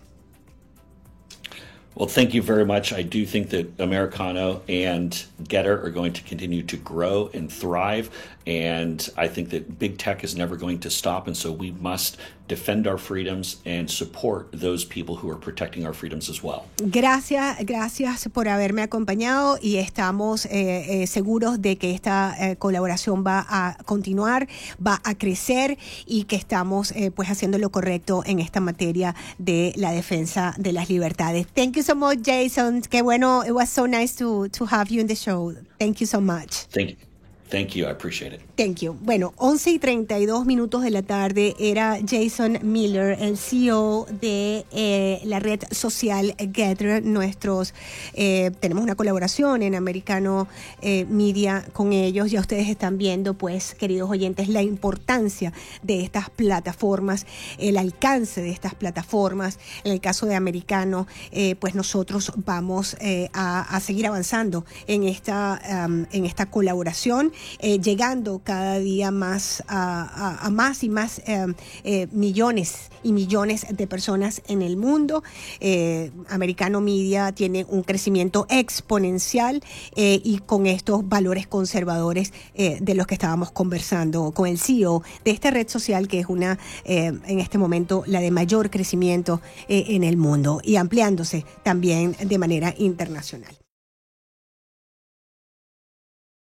Well, 1.95 2.09
thank 2.09 2.33
you 2.33 2.41
very 2.41 2.65
much. 2.65 2.93
I 2.93 3.03
do 3.03 3.27
think 3.27 3.51
that 3.51 3.79
Americano 3.79 4.63
and 4.67 5.13
Gettr 5.43 5.85
are 5.85 5.91
going 5.91 6.15
to 6.15 6.23
continue 6.23 6.63
to 6.63 6.77
grow 6.79 7.31
and 7.35 7.53
thrive. 7.53 8.11
And 8.47 9.09
I 9.17 9.29
think 9.29 9.51
that 9.51 9.79
big 9.79 9.99
tech 9.99 10.25
is 10.25 10.35
never 10.35 10.57
going 10.57 10.81
to 10.81 10.91
stop. 10.91 11.27
And 11.27 11.37
so 11.37 11.53
we 11.53 11.73
must 11.73 12.17
defend 12.49 12.87
our 12.87 12.99
freedoms 12.99 13.61
and 13.65 13.89
support 13.89 14.49
those 14.53 14.85
people 14.85 15.17
who 15.17 15.31
are 15.31 15.39
protecting 15.39 15.87
our 15.87 15.95
freedoms 15.95 16.29
as 16.29 16.43
well. 16.43 16.65
Gracias, 16.77 17.65
gracias 17.65 18.29
por 18.33 18.49
haberme 18.49 18.83
acompañado 18.83 19.59
y 19.63 19.77
estamos 19.77 20.47
eh, 20.47 21.03
eh, 21.03 21.07
seguros 21.07 21.63
de 21.63 21.77
que 21.77 21.93
esta 21.93 22.35
eh, 22.39 22.57
colaboración 22.57 23.25
va 23.25 23.47
a 23.49 23.77
continuar, 23.85 24.49
va 24.85 25.01
a 25.05 25.15
crecer 25.15 25.79
y 26.07 26.25
que 26.25 26.37
estamos 26.37 26.93
eh, 26.93 27.11
pues 27.11 27.31
haciendo 27.31 27.59
lo 27.59 27.71
correcto 27.71 28.23
en 28.27 28.41
esta 28.41 28.61
materia 28.61 29.15
de 29.39 29.73
la 29.77 29.93
defensa 29.93 30.55
de 30.59 30.73
las 30.73 30.91
libertades. 30.91 31.47
Thank 31.55 31.77
you 31.77 31.83
so 31.83 31.95
much, 31.95 32.19
Jason. 32.25 32.83
Qué 32.83 33.03
bueno. 33.03 33.45
It 33.45 33.53
was 33.53 33.71
so 33.71 33.87
nice 33.87 34.15
to, 34.17 34.49
to 34.49 34.67
have 34.67 34.91
you 34.91 35.01
in 35.01 35.07
the 35.07 35.17
show. 35.17 35.55
Thank 35.79 36.01
you 36.01 36.07
so 36.07 36.21
much. 36.21 36.67
Thank 36.71 36.91
you. 36.91 37.12
Thank 37.53 37.77
you. 37.77 37.85
I 37.85 37.91
appreciate 37.91 38.33
it. 38.33 38.41
Thank 38.55 38.81
you. 38.81 38.99
Bueno, 39.01 39.33
11 39.39 39.71
y 39.71 39.79
32 39.79 40.45
minutos 40.45 40.83
de 40.83 40.91
la 40.91 41.01
tarde 41.01 41.57
era 41.59 41.99
Jason 42.07 42.59
Miller, 42.61 43.17
el 43.19 43.39
CEO 43.39 44.07
de 44.21 44.67
eh, 44.73 45.23
la 45.25 45.41
red 45.41 45.61
social 45.71 46.35
Gather. 46.39 47.03
Nuestros, 47.03 47.73
eh, 48.13 48.51
tenemos 48.61 48.85
una 48.85 48.95
colaboración 48.95 49.63
en 49.63 49.75
Americano 49.75 50.49
eh, 50.83 51.07
Media 51.07 51.65
con 51.73 51.95
ellos. 51.95 52.31
Ya 52.31 52.41
ustedes 52.41 52.69
están 52.69 52.99
viendo, 52.99 53.33
pues, 53.33 53.75
queridos 53.75 54.11
oyentes, 54.11 54.49
la 54.49 54.61
importancia 54.61 55.55
de 55.83 56.03
estas 56.03 56.29
plataformas, 56.29 57.25
el 57.57 57.79
alcance 57.79 58.43
de 58.43 58.51
estas 58.51 58.75
plataformas. 58.75 59.59
En 59.83 59.93
el 59.93 60.01
caso 60.03 60.27
de 60.27 60.35
Americano, 60.35 61.07
eh, 61.31 61.57
pues 61.57 61.75
nosotros 61.75 62.33
vamos 62.37 62.99
a, 63.33 63.61
a, 63.61 63.81
seguir 63.81 64.07
avanzando 64.07 64.67
en 64.87 65.05
esta, 65.05 65.87
um, 65.89 66.05
en 66.13 66.27
esta 66.27 66.51
colaboración 66.51 67.33
llegando 67.63 68.42
cada 68.43 68.79
día 68.79 69.11
más 69.11 69.63
a, 69.69 70.47
a, 70.47 70.51
más 70.51 70.85
y 70.85 70.89
más 70.89 71.21
eh, 71.27 71.47
eh, 71.85 72.09
millones 72.13 72.91
y 73.03 73.13
millones 73.13 73.67
de 73.71 73.87
personas 73.87 74.43
en 74.49 74.63
el 74.63 74.77
mundo. 74.77 75.23
Eh, 75.61 76.11
Americano 76.29 76.81
Media 76.81 77.33
tiene 77.33 77.65
un 77.69 77.83
crecimiento 77.83 78.47
exponencial 78.49 79.63
y 79.95 80.39
con 80.47 80.67
estos 80.67 81.09
valores 81.09 81.47
conservadores 81.47 82.33
de 82.55 82.95
los 82.95 83.07
que 83.07 83.15
estábamos 83.15 83.51
conversando 83.51 84.33
con 84.33 84.49
el 84.49 84.59
CEO 84.59 85.03
de 85.25 85.31
esta 85.31 85.51
red 85.51 85.69
social 85.69 86.09
que 86.09 86.21
es 86.21 86.27
una 86.27 86.59
en 86.85 87.39
este 87.39 87.59
momento 87.59 88.05
la 88.07 88.21
de 88.21 88.31
mayor 88.31 88.71
crecimiento 88.71 89.41
en 89.69 90.05
el 90.05 90.17
mundo 90.17 90.61
y 90.63 90.77
ampliándose 90.77 91.45
también 91.63 92.17
de 92.21 92.39
manera 92.39 92.75
internacional. 92.79 93.62